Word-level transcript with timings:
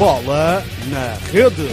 Bola 0.00 0.64
na 0.88 1.12
Rede. 1.30 1.68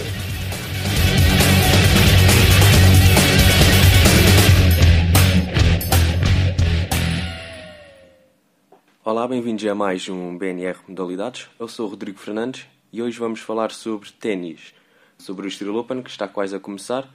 Olá, 9.05 9.25
bem-vindos 9.29 9.65
a 9.65 9.73
mais 9.73 10.09
um 10.09 10.37
BNR 10.37 10.77
Modalidades. 10.89 11.47
Eu 11.57 11.69
sou 11.69 11.87
o 11.87 11.89
Rodrigo 11.91 12.19
Fernandes 12.19 12.65
e 12.91 13.01
hoje 13.01 13.17
vamos 13.17 13.39
falar 13.39 13.71
sobre 13.71 14.11
ténis, 14.11 14.73
sobre 15.17 15.45
o 15.45 15.47
Estoril 15.47 15.77
Open 15.77 16.03
que 16.03 16.09
está 16.09 16.27
quase 16.27 16.53
a 16.53 16.59
começar, 16.59 17.09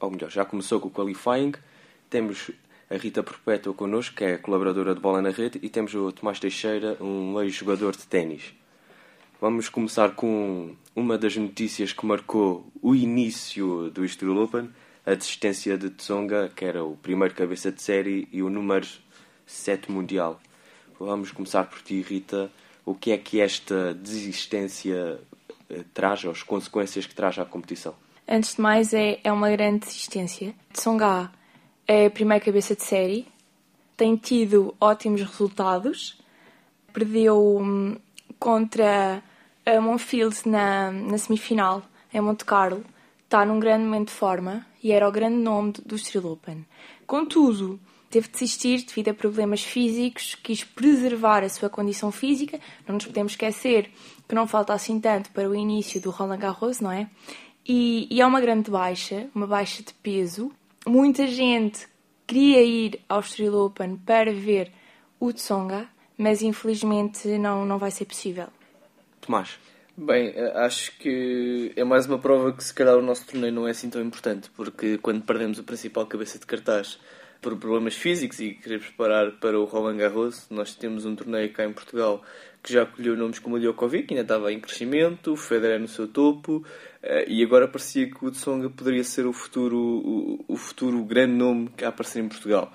ou 0.00 0.10
melhor, 0.10 0.32
já 0.32 0.44
começou 0.44 0.80
com 0.80 0.88
o 0.88 0.90
qualifying. 0.90 1.52
Temos 2.10 2.50
a 2.90 2.96
Rita 2.96 3.22
Perpétua 3.22 3.72
connosco, 3.72 4.16
que 4.16 4.24
é 4.24 4.36
colaboradora 4.36 4.96
de 4.96 5.00
Bola 5.00 5.22
na 5.22 5.30
Rede, 5.30 5.60
e 5.62 5.68
temos 5.68 5.94
o 5.94 6.10
Tomás 6.10 6.40
Teixeira, 6.40 6.96
um 7.00 7.40
ex-jogador 7.40 7.92
de 7.92 8.04
ténis. 8.08 8.58
Vamos 9.40 9.70
começar 9.70 10.10
com 10.10 10.76
uma 10.94 11.16
das 11.16 11.34
notícias 11.34 11.94
que 11.94 12.04
marcou 12.04 12.70
o 12.82 12.94
início 12.94 13.90
do 13.90 14.04
Estoril 14.04 14.42
Open, 14.42 14.68
a 15.06 15.14
desistência 15.14 15.78
de 15.78 15.88
Tsonga, 15.88 16.52
que 16.54 16.62
era 16.62 16.84
o 16.84 16.94
primeiro 16.98 17.34
cabeça 17.34 17.72
de 17.72 17.80
série 17.80 18.28
e 18.30 18.42
o 18.42 18.50
número 18.50 18.86
7 19.46 19.90
mundial. 19.90 20.38
Vamos 20.98 21.32
começar 21.32 21.64
por 21.64 21.80
ti, 21.80 22.02
Rita. 22.02 22.50
O 22.84 22.94
que 22.94 23.12
é 23.12 23.16
que 23.16 23.40
esta 23.40 23.94
desistência 23.94 25.18
eh, 25.70 25.84
traz, 25.94 26.22
as 26.26 26.42
consequências 26.42 27.06
que 27.06 27.14
traz 27.14 27.38
à 27.38 27.44
competição? 27.46 27.94
Antes 28.28 28.56
de 28.56 28.60
mais, 28.60 28.92
é, 28.92 29.20
é 29.24 29.32
uma 29.32 29.50
grande 29.50 29.86
desistência. 29.86 30.54
Tsonga 30.74 31.32
é 31.88 32.04
a 32.04 32.10
primeira 32.10 32.44
cabeça 32.44 32.76
de 32.76 32.82
série, 32.82 33.26
tem 33.96 34.16
tido 34.16 34.74
ótimos 34.78 35.22
resultados. 35.22 36.20
Perdeu 36.92 37.56
hum, 37.58 37.96
contra 38.38 39.22
a 39.76 39.80
Monfield 39.80 40.36
na, 40.48 40.90
na 40.90 41.18
semifinal, 41.18 41.82
em 42.12 42.20
Monte 42.20 42.44
Carlo. 42.44 42.84
Está 43.24 43.44
num 43.44 43.60
grande 43.60 43.84
momento 43.84 44.08
de 44.08 44.14
forma 44.14 44.66
e 44.82 44.92
era 44.92 45.08
o 45.08 45.12
grande 45.12 45.36
nome 45.36 45.72
do, 45.84 45.94
Estoril 45.94 46.32
Open. 46.32 46.66
Contudo, 47.06 47.78
teve 48.10 48.26
de 48.26 48.32
desistir 48.32 48.84
devido 48.84 49.10
a 49.10 49.14
problemas 49.14 49.62
físicos, 49.62 50.34
quis 50.34 50.64
preservar 50.64 51.44
a 51.44 51.48
sua 51.48 51.68
condição 51.68 52.10
física. 52.10 52.58
Não 52.86 52.96
nos 52.96 53.06
podemos 53.06 53.32
esquecer 53.32 53.90
que 54.28 54.34
não 54.34 54.46
falta 54.46 54.72
assim 54.72 54.98
tanto 55.00 55.30
para 55.30 55.48
o 55.48 55.54
início 55.54 56.00
do 56.00 56.10
Roland 56.10 56.38
Garros, 56.38 56.80
não 56.80 56.90
é? 56.90 57.08
E, 57.66 58.08
e 58.10 58.20
é 58.20 58.26
uma 58.26 58.40
grande 58.40 58.70
baixa, 58.70 59.28
uma 59.34 59.46
baixa 59.46 59.82
de 59.82 59.94
peso. 59.94 60.50
Muita 60.86 61.26
gente 61.26 61.86
queria 62.26 62.62
ir 62.62 63.00
ao 63.08 63.20
Estoril 63.20 63.54
Open 63.58 63.96
para 63.96 64.32
ver 64.32 64.72
o 65.20 65.32
Tsonga, 65.32 65.88
mas 66.18 66.42
infelizmente 66.42 67.28
não, 67.38 67.64
não 67.64 67.78
vai 67.78 67.90
ser 67.90 68.06
possível. 68.06 68.48
Tomás. 69.30 69.60
Bem, 69.96 70.34
acho 70.56 70.90
que 70.98 71.72
é 71.76 71.84
mais 71.84 72.04
uma 72.04 72.18
prova 72.18 72.52
que 72.52 72.64
se 72.64 72.74
calhar 72.74 72.96
o 72.96 73.02
nosso 73.02 73.24
torneio 73.28 73.52
não 73.52 73.68
é 73.68 73.70
assim 73.70 73.88
tão 73.88 74.02
importante, 74.02 74.50
porque 74.56 74.98
quando 74.98 75.22
perdemos 75.22 75.56
o 75.60 75.62
principal 75.62 76.04
cabeça 76.04 76.36
de 76.36 76.46
cartaz 76.46 76.98
por 77.40 77.56
problemas 77.56 77.94
físicos 77.94 78.40
e 78.40 78.54
querer 78.54 78.80
preparar 78.80 79.30
para 79.38 79.56
o 79.56 79.64
Roland 79.66 79.98
Garros, 79.98 80.48
nós 80.50 80.74
temos 80.74 81.06
um 81.06 81.14
torneio 81.14 81.52
cá 81.52 81.64
em 81.64 81.72
Portugal 81.72 82.24
que 82.60 82.72
já 82.72 82.82
acolheu 82.82 83.16
nomes 83.16 83.38
como 83.38 83.54
o 83.54 83.60
Djokovic, 83.60 84.08
ainda 84.10 84.22
estava 84.22 84.52
em 84.52 84.58
crescimento, 84.58 85.34
o 85.34 85.36
Federer 85.36 85.78
no 85.78 85.86
seu 85.86 86.08
topo, 86.08 86.66
e 87.28 87.40
agora 87.44 87.68
parecia 87.68 88.10
que 88.10 88.26
o 88.26 88.32
Tsonga 88.32 88.68
poderia 88.68 89.04
ser 89.04 89.26
o 89.26 89.32
futuro, 89.32 89.78
o, 89.78 90.44
o 90.48 90.56
futuro 90.56 91.04
grande 91.04 91.34
nome 91.34 91.70
que 91.76 91.84
a 91.84 91.88
aparecer 91.90 92.20
em 92.20 92.28
Portugal. 92.28 92.72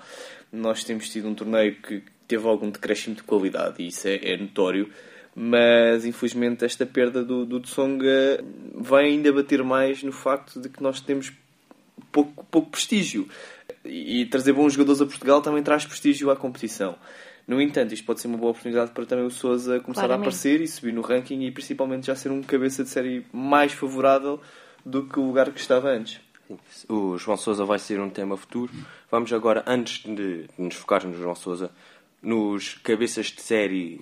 Nós 0.50 0.82
temos 0.84 1.10
tido 1.10 1.28
um 1.28 1.34
torneio 1.34 1.76
que 1.82 2.02
teve 2.26 2.48
algum 2.48 2.70
decréscimo 2.70 3.14
de 3.14 3.22
qualidade, 3.24 3.82
e 3.82 3.88
isso 3.88 4.08
é, 4.08 4.16
é 4.22 4.36
notório, 4.38 4.90
mas 5.38 6.06
infelizmente 6.06 6.64
esta 6.64 6.86
perda 6.86 7.22
do, 7.22 7.44
do 7.44 7.60
Tsonga 7.60 8.42
vai 8.74 9.04
ainda 9.04 9.30
bater 9.30 9.62
mais 9.62 10.02
no 10.02 10.10
facto 10.10 10.58
de 10.58 10.70
que 10.70 10.82
nós 10.82 10.98
temos 10.98 11.30
pouco, 12.10 12.42
pouco 12.50 12.70
prestígio. 12.70 13.28
E, 13.84 14.22
e 14.22 14.26
trazer 14.26 14.54
bons 14.54 14.72
jogadores 14.72 15.02
a 15.02 15.04
Portugal 15.04 15.42
também 15.42 15.62
traz 15.62 15.84
prestígio 15.84 16.30
à 16.30 16.36
competição. 16.36 16.96
No 17.46 17.60
entanto, 17.60 17.92
isto 17.92 18.04
pode 18.06 18.20
ser 18.20 18.28
uma 18.28 18.38
boa 18.38 18.50
oportunidade 18.50 18.92
para 18.92 19.04
também 19.04 19.26
o 19.26 19.30
Sousa 19.30 19.78
começar 19.78 20.06
Claramente. 20.06 20.12
a 20.12 20.28
aparecer 20.28 20.60
e 20.62 20.66
subir 20.66 20.92
no 20.92 21.02
ranking 21.02 21.42
e 21.42 21.50
principalmente 21.52 22.06
já 22.06 22.16
ser 22.16 22.32
um 22.32 22.42
cabeça 22.42 22.82
de 22.82 22.88
série 22.88 23.26
mais 23.30 23.72
favorável 23.72 24.40
do 24.84 25.04
que 25.04 25.20
o 25.20 25.26
lugar 25.26 25.52
que 25.52 25.60
estava 25.60 25.90
antes. 25.90 26.18
O 26.88 27.18
João 27.18 27.36
Sousa 27.36 27.64
vai 27.64 27.78
ser 27.78 28.00
um 28.00 28.08
tema 28.08 28.36
futuro. 28.36 28.72
Vamos 29.10 29.32
agora, 29.32 29.62
antes 29.66 30.02
de 30.02 30.46
nos 30.56 30.76
focarmos 30.76 31.16
no 31.16 31.22
João 31.22 31.34
Sousa, 31.34 31.70
nos 32.22 32.74
cabeças 32.82 33.26
de 33.26 33.42
série 33.42 34.00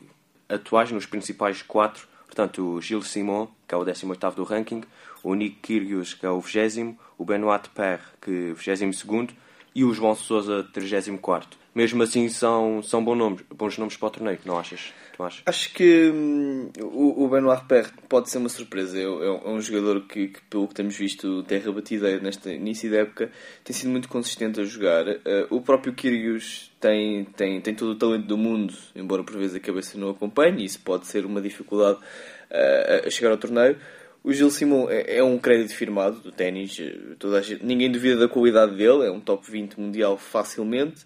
atuais, 0.48 0.90
nos 0.90 1.06
principais 1.06 1.62
quatro. 1.62 2.06
Portanto, 2.26 2.74
o 2.74 2.80
Gilles 2.80 3.08
Simon, 3.08 3.48
que 3.66 3.74
é 3.74 3.78
o 3.78 3.84
18 3.84 4.30
do 4.32 4.44
ranking, 4.44 4.82
o 5.22 5.34
Nick 5.34 5.56
Kyrgios, 5.60 6.14
que 6.14 6.26
é 6.26 6.30
o 6.30 6.40
20 6.40 6.96
o 7.16 7.24
Benoit 7.24 7.68
Paire, 7.70 8.02
que 8.20 8.30
é 8.30 8.52
o 8.52 8.54
22 8.54 9.28
e 9.74 9.84
o 9.84 9.92
João 9.92 10.14
Sousa, 10.14 10.64
34 10.72 11.63
mesmo 11.74 12.02
assim 12.02 12.28
são, 12.28 12.82
são 12.82 13.04
bons 13.04 13.16
nomes, 13.16 13.44
bons 13.52 13.76
nomes 13.78 13.96
para 13.96 14.06
o 14.06 14.10
torneio, 14.10 14.38
não 14.44 14.58
achas? 14.58 14.92
Tu 15.16 15.22
achas? 15.22 15.42
Acho 15.44 15.74
que 15.74 16.10
hum, 16.10 16.70
o, 16.80 17.28
Benoit 17.28 17.64
Paire 17.66 17.88
pode 18.08 18.30
ser 18.30 18.38
uma 18.38 18.48
surpresa. 18.48 18.98
É, 18.98 19.02
é, 19.02 19.48
um 19.48 19.60
jogador 19.60 20.02
que, 20.02 20.28
que, 20.28 20.40
pelo 20.42 20.68
que 20.68 20.74
temos 20.74 20.96
visto, 20.96 21.42
terra 21.42 21.72
batida 21.72 22.18
neste 22.20 22.50
início 22.50 22.90
da 22.90 22.98
época, 22.98 23.30
tem 23.64 23.74
sido 23.74 23.90
muito 23.90 24.08
consistente 24.08 24.60
a 24.60 24.64
jogar. 24.64 25.06
Uh, 25.08 25.46
o 25.50 25.60
próprio 25.60 25.92
Kyrgios 25.92 26.70
tem, 26.80 27.24
tem, 27.24 27.60
tem 27.60 27.74
todo 27.74 27.90
o 27.90 27.96
talento 27.96 28.26
do 28.26 28.38
mundo, 28.38 28.72
embora 28.94 29.24
por 29.24 29.36
vezes 29.36 29.56
a 29.56 29.60
cabeça 29.60 29.98
não 29.98 30.10
acompanhe, 30.10 30.62
e 30.62 30.64
isso 30.66 30.80
pode 30.80 31.06
ser 31.06 31.26
uma 31.26 31.40
dificuldade 31.40 31.98
uh, 31.98 33.06
a 33.06 33.10
chegar 33.10 33.30
ao 33.30 33.36
torneio. 33.36 33.76
O 34.22 34.32
Gil 34.32 34.50
Simon 34.50 34.88
é, 34.88 35.18
é 35.18 35.24
um 35.24 35.38
crédito 35.38 35.74
firmado 35.74 36.18
do 36.20 36.32
ténis, 36.32 36.70
gente, 36.70 37.62
ninguém 37.62 37.90
duvida 37.90 38.16
da 38.20 38.28
qualidade 38.28 38.74
dele, 38.74 39.06
é 39.06 39.10
um 39.10 39.20
top 39.20 39.50
20 39.50 39.78
mundial 39.78 40.16
facilmente. 40.16 41.04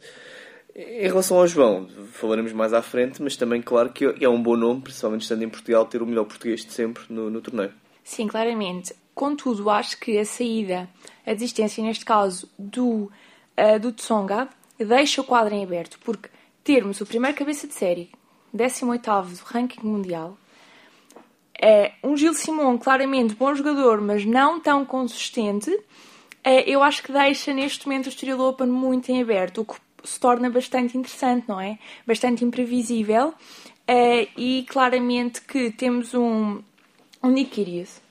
Em 0.80 1.08
relação 1.08 1.38
ao 1.38 1.46
João, 1.48 1.88
falaremos 2.12 2.52
mais 2.52 2.72
à 2.72 2.80
frente, 2.80 3.20
mas 3.20 3.36
também, 3.36 3.60
claro, 3.60 3.90
que 3.90 4.04
é 4.20 4.28
um 4.28 4.40
bom 4.40 4.54
nome, 4.54 4.80
principalmente 4.80 5.22
estando 5.22 5.42
em 5.42 5.48
Portugal, 5.48 5.84
ter 5.84 6.00
o 6.00 6.06
melhor 6.06 6.24
português 6.24 6.64
de 6.64 6.72
sempre 6.72 7.02
no, 7.10 7.28
no 7.28 7.40
torneio. 7.40 7.72
Sim, 8.04 8.28
claramente. 8.28 8.94
Contudo, 9.12 9.68
acho 9.70 9.98
que 9.98 10.16
a 10.16 10.24
saída, 10.24 10.88
a 11.26 11.34
desistência, 11.34 11.82
neste 11.82 12.04
caso, 12.04 12.48
do, 12.56 13.10
uh, 13.58 13.80
do 13.80 13.90
Tsonga, 13.90 14.48
deixa 14.78 15.20
o 15.20 15.24
quadro 15.24 15.52
em 15.52 15.64
aberto, 15.64 15.98
porque 16.04 16.28
termos 16.62 17.00
o 17.00 17.06
primeiro 17.06 17.36
cabeça 17.36 17.66
de 17.66 17.74
série, 17.74 18.12
18 18.54 19.02
do 19.02 19.42
ranking 19.46 19.84
mundial, 19.84 20.38
é 21.60 21.94
um 22.04 22.16
Gil 22.16 22.34
Simon, 22.34 22.78
claramente 22.78 23.34
bom 23.34 23.52
jogador, 23.52 24.00
mas 24.00 24.24
não 24.24 24.60
tão 24.60 24.84
consistente, 24.84 25.76
é, 26.44 26.70
eu 26.70 26.84
acho 26.84 27.02
que 27.02 27.10
deixa 27.10 27.52
neste 27.52 27.84
momento 27.84 28.06
o 28.06 28.10
Estoril 28.10 28.40
Open 28.40 28.68
muito 28.68 29.10
em 29.10 29.20
aberto, 29.20 29.62
o 29.62 29.64
que 29.64 29.74
se 30.04 30.18
torna 30.18 30.50
bastante 30.50 30.96
interessante, 30.96 31.48
não 31.48 31.60
é? 31.60 31.78
Bastante 32.06 32.44
imprevisível. 32.44 33.34
Uh, 33.88 34.28
e 34.36 34.66
claramente 34.68 35.40
que 35.40 35.70
temos 35.70 36.12
um, 36.12 36.62
um 37.22 37.30
Nick 37.30 37.52
Kyrgios, 37.52 38.02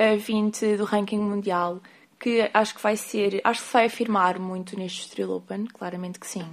uh, 0.00 0.18
20 0.18 0.76
do 0.76 0.84
ranking 0.84 1.20
mundial, 1.20 1.80
que 2.18 2.50
acho 2.52 2.74
que 2.74 2.82
vai 2.82 2.96
ser, 2.96 3.40
acho 3.44 3.64
que 3.64 3.72
vai 3.72 3.86
afirmar 3.86 4.40
muito 4.40 4.76
neste 4.76 5.02
Estoril 5.02 5.36
Open, 5.36 5.66
claramente 5.66 6.18
que 6.18 6.26
sim. 6.26 6.44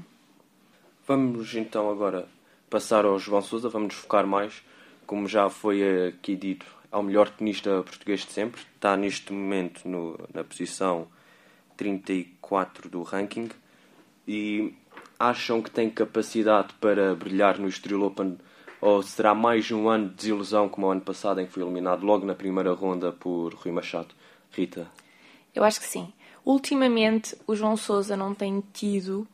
Vamos 1.08 1.56
então 1.56 1.90
agora 1.90 2.28
passar 2.70 3.06
ao 3.06 3.18
João 3.18 3.42
Sousa, 3.42 3.68
vamos 3.68 3.96
nos 3.96 4.04
focar 4.04 4.28
mais, 4.28 4.64
como 5.08 5.28
já 5.28 5.50
foi 5.50 6.10
aqui 6.10 6.36
dito, 6.36 6.68
ao 6.92 7.02
melhor 7.02 7.30
tenista 7.30 7.82
português 7.82 8.22
de 8.22 8.32
sempre, 8.32 8.62
está 8.76 8.96
neste 8.96 9.34
momento 9.34 9.88
no, 9.88 10.20
na 10.34 10.44
posição 10.44 11.08
34 11.76 12.90
do 12.90 13.02
ranking 13.02 13.50
e 14.28 14.74
acham 15.20 15.62
que 15.62 15.72
tem 15.72 15.90
capacidade 15.90 16.74
para 16.80 17.16
brilhar 17.16 17.58
no 17.58 17.68
Estoril 17.68 18.04
Open 18.04 18.38
ou 18.82 19.02
será 19.02 19.34
mais 19.34 19.72
um 19.72 19.88
ano 19.90 20.10
de 20.10 20.16
desilusão 20.16 20.70
como 20.70 20.88
o 20.88 20.92
ano 20.92 21.02
passado 21.02 21.40
em 21.40 21.46
que 21.46 21.52
foi 21.52 21.64
eliminado 21.64 22.06
logo 22.06 22.26
na 22.26 22.36
primeira 22.36 22.74
ronda 22.74 23.12
por 23.12 23.54
Rui 23.54 23.72
Machado? 23.72 24.10
Rita? 24.52 24.88
Eu 25.54 25.64
acho 25.64 25.80
que 25.80 25.88
sim. 25.88 26.14
Ultimamente 26.44 27.36
o 27.48 27.56
João 27.56 27.76
Sousa 27.76 28.16
não 28.16 28.36
tem 28.36 28.64
tido 28.74 29.28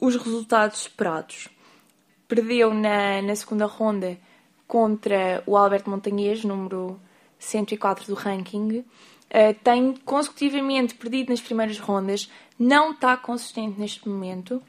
os 0.00 0.16
resultados 0.16 0.82
esperados. 0.82 1.48
Perdeu 2.26 2.74
na, 2.74 3.22
na 3.22 3.34
segunda 3.34 3.64
ronda 3.64 4.18
contra 4.66 5.42
o 5.46 5.56
Alberto 5.56 5.88
Montanhês, 5.88 6.44
número 6.44 7.00
104 7.38 8.06
do 8.06 8.14
ranking. 8.14 8.84
Uh, 9.28 9.54
tem 9.62 9.94
consecutivamente 10.04 10.94
perdido 10.94 11.30
nas 11.30 11.40
primeiras 11.40 11.78
rondas, 11.78 12.30
não 12.58 12.92
está 12.92 13.16
consistente 13.16 13.78
neste 13.78 14.08
momento. 14.08 14.62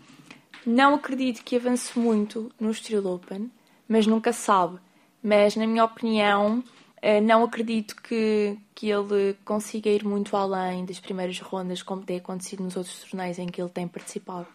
Não 0.65 0.95
acredito 0.95 1.43
que 1.43 1.55
avance 1.55 1.97
muito 1.97 2.51
no 2.59 2.69
Estoril 2.69 3.07
Open, 3.07 3.49
mas 3.87 4.05
nunca 4.05 4.33
sabe. 4.33 4.77
Mas, 5.23 5.55
na 5.55 5.65
minha 5.65 5.85
opinião, 5.85 6.63
eh, 7.01 7.21
não 7.21 7.43
acredito 7.43 7.95
que, 8.01 8.57
que 8.75 8.89
ele 8.89 9.35
consiga 9.45 9.89
ir 9.89 10.03
muito 10.03 10.35
além 10.35 10.85
das 10.85 10.99
primeiras 10.99 11.39
rondas, 11.39 11.81
como 11.81 12.03
tem 12.03 12.17
acontecido 12.17 12.63
nos 12.63 12.75
outros 12.75 13.03
torneios 13.03 13.39
em 13.39 13.47
que 13.47 13.61
ele 13.61 13.69
tem 13.69 13.87
participado. 13.87 14.47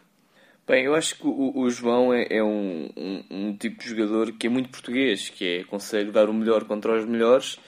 Bem, 0.67 0.85
eu 0.85 0.95
acho 0.95 1.17
que 1.17 1.27
o, 1.27 1.59
o 1.59 1.71
João 1.71 2.13
é, 2.13 2.27
é 2.31 2.43
um, 2.43 2.89
um, 2.97 3.25
um, 3.31 3.57
tipo 3.57 3.83
de 3.83 3.89
jogador 3.91 4.33
que 4.33 4.47
é 4.47 4.51
muito 4.51 4.71
português, 4.71 5.29
que 5.29 5.45
é, 5.45 5.65
consegue 5.65 6.11
dar 6.11 6.29
o 6.29 6.35
melhor 6.35 6.65
contra 6.65 6.99
os 6.99 7.05
melhores 7.05 7.59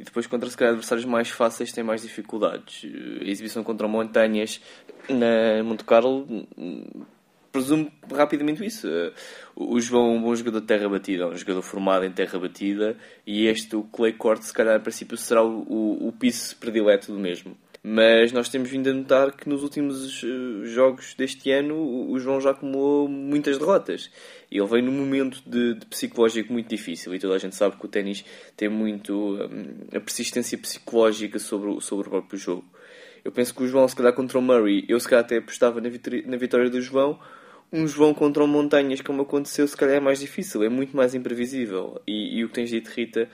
e 0.00 0.02
depois 0.02 0.26
contra 0.26 0.48
se 0.48 0.56
calhar, 0.56 0.72
adversários 0.72 1.04
mais 1.04 1.28
fáceis 1.28 1.72
tem 1.72 1.84
mais 1.84 2.00
dificuldades. 2.00 2.90
A 3.20 3.24
exibição 3.24 3.62
contra 3.62 3.86
Montanhas 3.86 4.58
na 5.10 5.62
Monte 5.62 5.84
Carlo 5.84 6.26
presumo 7.52 7.90
rapidamente 8.10 8.64
isso. 8.64 8.88
O 9.54 9.78
João 9.78 10.14
é 10.14 10.16
um 10.16 10.22
bom 10.22 10.34
jogador 10.34 10.60
de 10.60 10.66
terra 10.66 10.88
batida, 10.88 11.24
é 11.24 11.26
um 11.26 11.36
jogador 11.36 11.60
formado 11.60 12.04
em 12.06 12.10
terra 12.10 12.38
batida 12.38 12.96
e 13.26 13.46
este, 13.46 13.76
o 13.76 13.82
Clay 13.82 14.14
Court, 14.14 14.40
se 14.40 14.54
calhar, 14.54 14.76
a 14.76 14.80
princípio 14.80 15.18
será 15.18 15.42
o, 15.44 15.66
o, 15.68 16.08
o 16.08 16.12
piso 16.12 16.56
predileto 16.56 17.12
do 17.12 17.18
mesmo. 17.18 17.54
Mas 17.82 18.30
nós 18.30 18.50
temos 18.50 18.68
vindo 18.68 18.90
a 18.90 18.92
notar 18.92 19.32
que 19.32 19.48
nos 19.48 19.62
últimos 19.62 20.22
eh, 20.22 20.66
jogos 20.66 21.14
deste 21.14 21.50
ano 21.50 22.10
o 22.10 22.18
João 22.20 22.38
já 22.38 22.50
acumulou 22.50 23.08
muitas 23.08 23.56
derrotas. 23.56 24.10
Ele 24.50 24.66
vem 24.66 24.82
num 24.82 24.92
momento 24.92 25.42
de, 25.46 25.74
de 25.74 25.86
psicológico 25.86 26.52
muito 26.52 26.68
difícil. 26.68 27.14
E 27.14 27.18
toda 27.18 27.34
a 27.34 27.38
gente 27.38 27.56
sabe 27.56 27.76
que 27.76 27.84
o 27.86 27.88
ténis 27.88 28.22
tem 28.54 28.68
muito 28.68 29.14
um, 29.14 29.96
a 29.96 30.00
persistência 30.00 30.58
psicológica 30.58 31.38
sobre, 31.38 31.80
sobre 31.80 32.08
o 32.08 32.10
próprio 32.10 32.38
jogo. 32.38 32.64
Eu 33.24 33.32
penso 33.32 33.54
que 33.54 33.62
o 33.62 33.66
João, 33.66 33.88
se 33.88 33.96
calhar 33.96 34.12
contra 34.12 34.38
o 34.38 34.42
Murray, 34.42 34.84
eu 34.86 35.00
se 35.00 35.08
calhar 35.08 35.24
até 35.24 35.38
apostava 35.38 35.80
na 35.80 35.88
vitória, 35.88 36.22
na 36.26 36.36
vitória 36.36 36.68
do 36.68 36.82
João. 36.82 37.18
Um 37.72 37.86
João 37.86 38.12
contra 38.12 38.42
o 38.44 38.48
Montanhas, 38.48 39.00
como 39.00 39.22
aconteceu, 39.22 39.66
se 39.66 39.76
calhar 39.76 39.96
é 39.96 40.00
mais 40.00 40.18
difícil, 40.18 40.62
é 40.62 40.68
muito 40.68 40.94
mais 40.94 41.14
imprevisível. 41.14 42.00
E, 42.06 42.38
e 42.38 42.44
o 42.44 42.48
que 42.48 42.54
tens 42.54 42.68
dito, 42.68 42.90
Rita, 42.90 43.28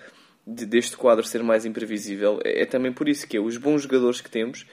de, 0.47 0.65
deste 0.65 0.97
quadro 0.97 1.27
ser 1.27 1.43
mais 1.43 1.65
imprevisível 1.65 2.39
é, 2.45 2.63
é, 2.63 2.67
também 2.67 2.93
por 2.93 3.09
isso 3.09 3.27
que 3.27 3.37
é, 3.37 3.41
os 3.41 3.57
bons 3.57 3.83
jogadores 3.83 4.21
que 4.21 4.31
temos 4.31 4.65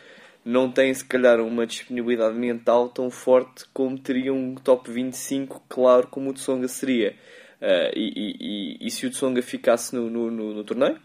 não 0.46 0.70
têm 0.70 0.94
se 0.94 1.06
calhar 1.06 1.40
uma 1.40 1.66
disponibilidade 1.66 2.38
mental 2.38 2.90
tão 2.90 3.10
forte 3.10 3.66
como 3.74 3.98
teriam 3.98 4.36
um 4.36 4.56
top 4.56 4.92
25 4.92 5.64
claro 5.70 6.08
como 6.08 6.30
o 6.30 6.34
Tsonga 6.34 6.68
seria. 6.68 7.16
Uh, 7.62 7.96
e, 7.96 8.78
e, 8.81 8.88
e, 8.88 8.92
se 8.92 9.06
o 9.08 9.10
Tsonga 9.10 9.42
ficasse 9.42 9.96
no, 9.96 10.10
no, 10.10 10.30
no, 10.30 10.54
no, 10.54 10.64
torneio? 10.66 11.00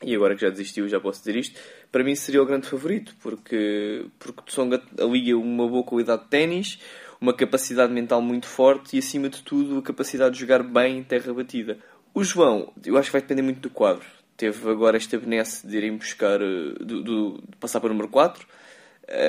E 0.00 0.14
agora 0.14 0.36
que 0.36 0.42
já 0.42 0.48
desistiu 0.48 0.88
já 0.88 1.00
posso 1.00 1.18
dizer 1.18 1.34
isto 1.34 1.60
para 1.90 2.04
mim 2.04 2.14
seria 2.14 2.40
o 2.40 2.46
grande 2.46 2.68
favorito 2.68 3.12
porque, 3.20 4.06
porque 4.20 4.42
Tsonga 4.46 4.80
alia 5.00 5.36
uma 5.36 5.66
boa 5.66 5.82
qualidade 5.82 6.22
de 6.22 6.28
ténis 6.28 6.78
uma 7.20 7.34
capacidade 7.34 7.92
mental 7.92 8.22
muito 8.22 8.46
forte 8.46 8.94
e 8.94 8.98
acima 9.00 9.28
de 9.28 9.42
tudo 9.42 9.78
a 9.78 9.82
capacidade 9.82 10.34
de 10.34 10.40
jogar 10.40 10.62
bem 10.62 10.98
em 10.98 11.02
terra 11.02 11.34
batida 11.34 11.76
o 12.14 12.24
João, 12.24 12.72
eu 12.84 12.96
acho 12.96 13.08
que 13.08 13.12
vai 13.12 13.20
depender 13.20 13.42
muito 13.42 13.60
do 13.60 13.70
quadro. 13.70 14.04
Teve 14.36 14.70
agora 14.70 14.96
esta 14.96 15.18
benesse 15.18 15.66
de 15.66 15.76
irem 15.76 15.96
buscar, 15.96 16.40
eh, 16.40 16.74
do, 16.80 17.02
de 17.38 17.56
passar 17.58 17.78
para 17.80 17.88
o 17.88 17.92
número 17.92 18.08
4. 18.08 18.46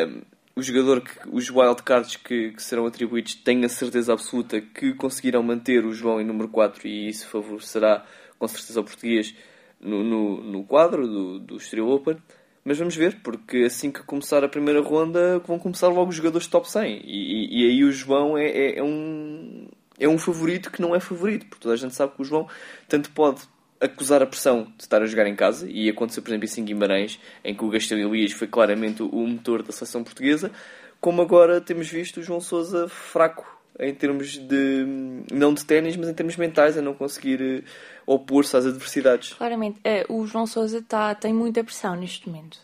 Um, 0.07 0.21
o 0.55 0.61
jogador, 0.61 1.01
que, 1.01 1.11
os 1.31 1.49
wildcards 1.49 2.15
que, 2.17 2.51
que 2.51 2.63
serão 2.63 2.85
atribuídos, 2.85 3.35
tenho 3.35 3.65
a 3.65 3.69
certeza 3.69 4.13
absoluta 4.13 4.61
que 4.61 4.93
conseguirão 4.93 5.41
manter 5.43 5.85
o 5.85 5.93
João 5.93 6.19
em 6.19 6.25
número 6.25 6.49
4 6.49 6.87
e 6.87 7.09
isso 7.09 7.27
favorecerá 7.27 8.05
com 8.37 8.47
certeza 8.47 8.81
o 8.81 8.83
português 8.83 9.35
no, 9.79 10.03
no, 10.03 10.43
no 10.43 10.63
quadro 10.63 11.07
do, 11.07 11.39
do 11.39 11.57
Estoril 11.57 11.89
Open. 11.89 12.17
Mas 12.63 12.77
vamos 12.77 12.95
ver, 12.95 13.21
porque 13.23 13.63
assim 13.63 13.91
que 13.91 14.03
começar 14.03 14.43
a 14.43 14.49
primeira 14.49 14.81
ronda 14.81 15.39
vão 15.39 15.57
começar 15.57 15.87
logo 15.87 16.09
os 16.09 16.15
jogadores 16.15 16.47
top 16.47 16.69
100 16.69 17.01
e, 17.03 17.07
e, 17.07 17.63
e 17.63 17.69
aí 17.69 17.83
o 17.83 17.91
João 17.91 18.37
é, 18.37 18.45
é, 18.45 18.79
é 18.79 18.83
um, 18.83 19.67
é 19.99 20.07
um 20.07 20.17
favorito 20.17 20.71
que 20.71 20.81
não 20.81 20.95
é 20.95 20.99
favorito, 20.99 21.45
porque 21.45 21.61
toda 21.61 21.75
a 21.75 21.77
gente 21.77 21.95
sabe 21.95 22.13
que 22.15 22.21
o 22.21 22.25
João 22.25 22.47
tanto 22.87 23.11
pode 23.11 23.41
acusar 23.79 24.21
a 24.21 24.27
pressão 24.27 24.71
de 24.77 24.83
estar 24.83 25.01
a 25.01 25.05
jogar 25.05 25.27
em 25.27 25.35
casa, 25.35 25.67
e 25.69 25.89
aconteceu, 25.89 26.21
por 26.21 26.29
exemplo, 26.29 26.45
isso 26.45 26.59
em 26.59 26.65
Guimarães, 26.65 27.19
em 27.43 27.55
que 27.55 27.65
o 27.65 27.69
Gastão 27.69 27.97
Elias 27.97 28.31
foi 28.31 28.47
claramente 28.47 29.01
o 29.01 29.27
motor 29.27 29.63
da 29.63 29.71
seleção 29.71 30.03
portuguesa, 30.03 30.51
como 30.99 31.21
agora 31.21 31.59
temos 31.59 31.89
visto 31.89 32.17
o 32.17 32.23
João 32.23 32.39
Sousa 32.39 32.87
fraco 32.87 33.59
em 33.79 33.93
termos 33.95 34.37
de, 34.37 34.85
não 35.31 35.53
de 35.53 35.65
ténis, 35.65 35.95
mas 35.95 36.09
em 36.09 36.13
termos 36.13 36.35
mentais, 36.37 36.77
a 36.77 36.81
não 36.81 36.93
conseguir 36.93 37.41
eh, 37.41 37.63
opor-se 38.05 38.55
às 38.55 38.65
adversidades. 38.65 39.33
Claramente, 39.33 39.79
é, 39.83 40.05
o 40.07 40.25
João 40.27 40.45
Sousa 40.45 40.83
tá, 40.87 41.15
tem 41.15 41.33
muita 41.33 41.63
pressão 41.63 41.95
neste 41.95 42.29
momento. 42.29 42.59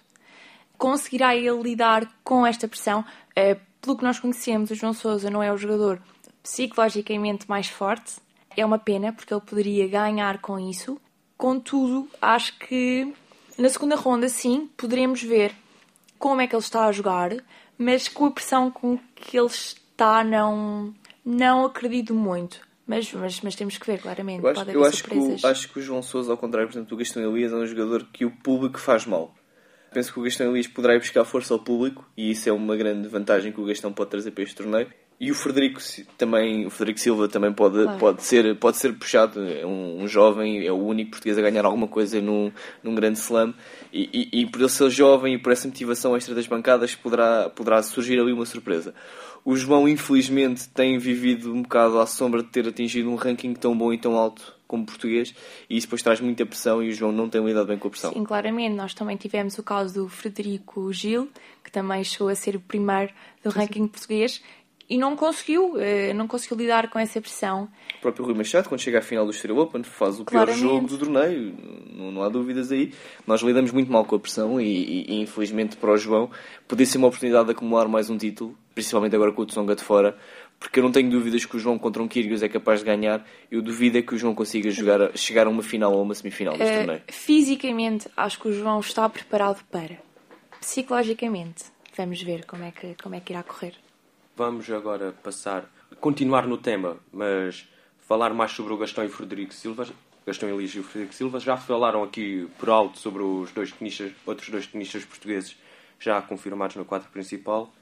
Conseguirá 0.77 1.35
ele 1.35 1.59
lidar 1.63 2.07
com 2.23 2.45
esta 2.45 2.67
pressão? 2.67 3.03
É, 3.35 3.57
pelo 3.81 3.97
que 3.97 4.03
nós 4.03 4.19
conhecemos, 4.19 4.69
o 4.69 4.75
João 4.75 4.93
Sousa 4.93 5.31
não 5.31 5.41
é 5.41 5.51
o 5.51 5.57
jogador 5.57 5.99
psicologicamente 6.47 7.47
mais 7.49 7.67
forte. 7.67 8.15
É 8.55 8.65
uma 8.65 8.79
pena, 8.79 9.11
porque 9.11 9.33
ele 9.33 9.41
poderia 9.41 9.87
ganhar 9.87 10.39
com 10.39 10.57
isso. 10.57 10.99
Contudo, 11.37 12.09
acho 12.21 12.57
que 12.57 13.13
na 13.57 13.69
segunda 13.69 13.95
ronda, 13.95 14.29
sim, 14.29 14.69
poderemos 14.77 15.21
ver 15.21 15.53
como 16.17 16.41
é 16.41 16.47
que 16.47 16.55
ele 16.55 16.63
está 16.63 16.85
a 16.85 16.91
jogar, 16.91 17.35
mas 17.77 18.07
com 18.07 18.25
a 18.25 18.31
pressão 18.31 18.71
com 18.71 18.97
que 19.13 19.37
ele 19.37 19.47
está, 19.47 20.23
não, 20.23 20.93
não 21.23 21.65
acredito 21.65 22.15
muito. 22.15 22.65
Mas, 22.87 23.11
mas, 23.13 23.41
mas 23.41 23.55
temos 23.55 23.77
que 23.77 23.85
ver, 23.85 23.99
claramente. 23.99 24.41
Eu 24.41 24.49
acho, 24.49 24.59
Pode 24.59 24.69
haver 24.69 24.79
eu 24.79 24.85
acho 24.85 24.97
surpresas. 24.97 25.41
Que 25.41 25.45
o, 25.45 25.49
acho 25.49 25.69
que 25.73 25.79
o 25.79 25.81
João 25.81 26.01
Sousa, 26.01 26.31
ao 26.31 26.37
contrário, 26.37 26.69
por 26.69 26.73
exemplo, 26.73 26.89
do 26.89 26.97
Gastão 26.97 27.21
Elias, 27.29 27.51
é 27.51 27.55
um 27.57 27.65
jogador 27.65 28.07
que 28.13 28.23
o 28.23 28.31
público 28.31 28.79
faz 28.79 29.05
mal. 29.05 29.35
Penso 29.91 30.13
que 30.13 30.19
o 30.19 30.23
Gastão 30.23 30.49
Elias 30.49 30.67
poderá 30.67 30.95
ir 30.95 30.99
buscar 30.99 31.25
força 31.25 31.53
ao 31.53 31.59
público 31.59 32.09
e 32.15 32.31
isso 32.31 32.47
é 32.47 32.51
uma 32.53 32.77
grande 32.77 33.07
vantagem 33.09 33.51
que 33.51 33.59
o 33.59 33.65
Gastão 33.65 33.91
pode 33.91 34.09
trazer 34.09 34.31
para 34.31 34.43
este 34.43 34.55
torneio. 34.55 34.89
E 35.19 35.31
o 35.31 35.35
Frederico 35.35 35.79
também, 36.15 36.67
o 36.67 36.69
Frederico 36.69 36.99
Silva 36.99 37.27
também 37.27 37.51
pode, 37.51 37.81
claro. 37.81 37.97
pode, 37.97 38.23
ser, 38.23 38.55
pode 38.57 38.77
ser 38.77 38.93
puxado. 38.93 39.43
É 39.43 39.65
um, 39.65 40.03
um, 40.03 40.07
jovem, 40.07 40.63
é 40.63 40.71
o 40.71 40.77
único 40.77 41.11
português 41.11 41.37
a 41.39 41.41
ganhar 41.41 41.65
alguma 41.65 41.87
coisa 41.87 42.21
num, 42.21 42.51
num 42.83 42.93
grande 42.93 43.17
slam. 43.17 43.51
E, 43.91 44.29
e, 44.31 44.41
e, 44.41 44.45
por 44.45 44.59
ele 44.61 44.69
ser 44.69 44.91
jovem 44.91 45.33
e 45.33 45.37
por 45.39 45.51
essa 45.51 45.67
motivação 45.67 46.15
extra 46.15 46.35
das 46.35 46.45
bancadas, 46.45 46.93
poderá, 46.93 47.49
poderá 47.49 47.81
surgir 47.81 48.19
ali 48.19 48.31
uma 48.31 48.45
surpresa. 48.45 48.93
O 49.43 49.55
João, 49.55 49.87
infelizmente, 49.87 50.69
tem 50.69 50.99
vivido 50.99 51.51
um 51.51 51.63
bocado 51.63 51.99
à 51.99 52.05
sombra 52.05 52.43
de 52.43 52.49
ter 52.49 52.67
atingido 52.67 53.09
um 53.09 53.15
ranking 53.15 53.53
tão 53.53 53.75
bom 53.75 53.91
e 53.91 53.97
tão 53.97 54.15
alto 54.15 54.55
como 54.67 54.85
português, 54.85 55.33
e 55.69 55.77
isso 55.77 55.87
depois 55.87 56.03
traz 56.03 56.19
muita 56.19 56.45
pressão 56.45 56.83
e 56.83 56.89
o 56.89 56.91
João 56.91 57.11
não 57.11 57.29
tem 57.29 57.43
lidado 57.43 57.67
bem 57.67 57.77
com 57.77 57.87
a 57.87 57.91
pressão. 57.91 58.11
Sim, 58.11 58.23
claramente. 58.25 58.75
Nós 58.75 58.93
também 58.93 59.15
tivemos 59.15 59.57
o 59.57 59.63
caso 59.63 59.93
do 59.93 60.09
Frederico 60.09 60.91
Gil, 60.91 61.29
que 61.63 61.71
também 61.71 62.03
chegou 62.03 62.27
a 62.27 62.35
ser 62.35 62.57
o 62.57 62.59
primeiro 62.59 63.13
do 63.41 63.49
ranking 63.49 63.87
português, 63.87 64.43
e 64.89 64.97
não 64.97 65.15
conseguiu, 65.15 65.77
eh, 65.77 66.13
não 66.13 66.27
conseguiu 66.27 66.57
lidar 66.57 66.89
com 66.89 66.97
essa 66.97 67.19
pressão. 67.19 67.67
O 67.97 68.01
próprio 68.01 68.25
Rui 68.25 68.33
Machado, 68.33 68.69
quando 68.69 68.79
chega 68.79 68.99
à 68.99 69.01
final 69.01 69.25
do 69.25 69.31
Estrela 69.31 69.61
Open, 69.61 69.83
faz 69.83 70.19
o 70.19 70.25
pior 70.25 70.49
jogo 70.51 70.87
do 70.87 70.97
torneio, 70.97 71.53
não, 71.91 72.11
não, 72.11 72.23
há 72.23 72.29
dúvidas 72.29 72.71
aí. 72.71 72.93
Nós 73.25 73.41
lidamos 73.41 73.71
muito 73.71 73.91
mal 73.91 74.05
com 74.05 74.15
a 74.15 74.19
pressão 74.19 74.61
e, 74.61 74.65
e, 74.65 75.15
e, 75.15 75.21
infelizmente 75.21 75.75
para 75.75 75.91
o 75.91 75.97
João 75.97 76.29
podia 76.67 76.85
ser 76.85 76.97
uma 76.99 77.07
oportunidade 77.07 77.45
de 77.45 77.51
acumular 77.51 77.87
mais 77.87 78.09
um 78.09 78.17
título, 78.17 78.57
principalmente 78.73 79.15
agora 79.15 79.33
com 79.33 79.41
o 79.41 79.45
Tsonga 79.45 79.75
de 79.75 79.83
fora, 79.83 80.17
porque 80.59 80.79
eu 80.79 80.83
não 80.83 80.91
tenho 80.91 81.09
dúvidas 81.09 81.43
que 81.43 81.55
o 81.57 81.59
João 81.59 81.77
contra 81.77 82.01
um 82.01 82.07
Kyrgios 82.07 82.41
é 82.41 82.47
capaz 82.47 82.79
de 82.79 82.85
ganhar. 82.85 83.25
Eu 83.51 83.61
duvido 83.61 83.97
é 83.97 84.01
que 84.01 84.15
o 84.15 84.17
João 84.17 84.33
consiga 84.33 84.69
jogar, 84.71 85.15
chegar 85.17 85.47
a 85.47 85.49
uma 85.49 85.61
final 85.61 85.93
ou 85.93 86.01
uma 86.01 86.15
semifinal 86.15 86.57
deste 86.57 86.73
uh, 86.73 86.77
torneio. 86.77 87.01
Fisicamente, 87.09 88.07
acho 88.15 88.39
que 88.39 88.47
o 88.47 88.53
João 88.53 88.79
está 88.79 89.07
preparado 89.09 89.63
para. 89.69 89.97
Psicologicamente, 90.61 91.65
vamos 91.95 92.21
ver 92.21 92.45
como 92.45 92.63
é 92.63 92.71
que, 92.71 92.95
como 93.01 93.15
é 93.15 93.19
que 93.19 93.33
irá 93.33 93.43
correr. 93.43 93.73
Vamos 94.37 94.69
agora 94.69 95.15
passar, 95.23 95.67
continuar 95.99 96.45
no 96.45 96.59
tema, 96.59 96.97
mas 97.11 97.67
falar 98.01 98.35
mais 98.35 98.51
sobre 98.51 98.71
o 98.71 98.77
Gastão 98.77 99.03
e 99.03 99.09
Frederico 99.09 99.51
Silva. 99.51 99.87
Gastão 100.27 100.47
Eligio 100.47 100.77
e 100.77 100.81
o 100.81 100.83
Frederico 100.83 101.15
Silva 101.15 101.39
já 101.39 101.57
falaram 101.57 102.03
aqui 102.03 102.47
por 102.59 102.69
alto 102.69 102.99
sobre 102.99 103.23
os 103.23 103.51
dois 103.51 103.71
tenistas, 103.71 104.11
outros 104.27 104.47
dois 104.49 104.67
tenistas 104.67 105.03
portugueses 105.03 105.57
já 105.99 106.21
confirmados 106.21 106.75
no 106.75 106.85
quadro 106.85 107.09
principal 107.09 107.73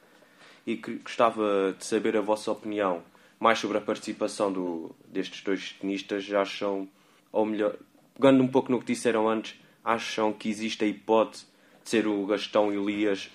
e 0.65 0.77
gostava 1.03 1.75
de 1.77 1.83
saber 1.83 2.15
a 2.15 2.21
vossa 2.21 2.49
opinião 2.53 3.03
mais 3.37 3.59
sobre 3.59 3.77
a 3.77 3.81
participação 3.81 4.49
do, 4.49 4.95
destes 5.09 5.43
dois 5.43 5.73
tenistas. 5.73 6.23
Já 6.23 6.41
acham, 6.41 6.87
ou 7.33 7.45
melhor, 7.45 7.75
pegando 8.13 8.41
um 8.41 8.47
pouco 8.47 8.71
no 8.71 8.79
que 8.79 8.85
disseram 8.85 9.27
antes, 9.27 9.59
acham 9.83 10.31
que 10.31 10.47
existe 10.47 10.85
a 10.85 10.87
hipótese 10.87 11.47
de 11.83 11.89
ser 11.89 12.07
o 12.07 12.25
Gastão 12.25 12.71
Elias 12.71 13.29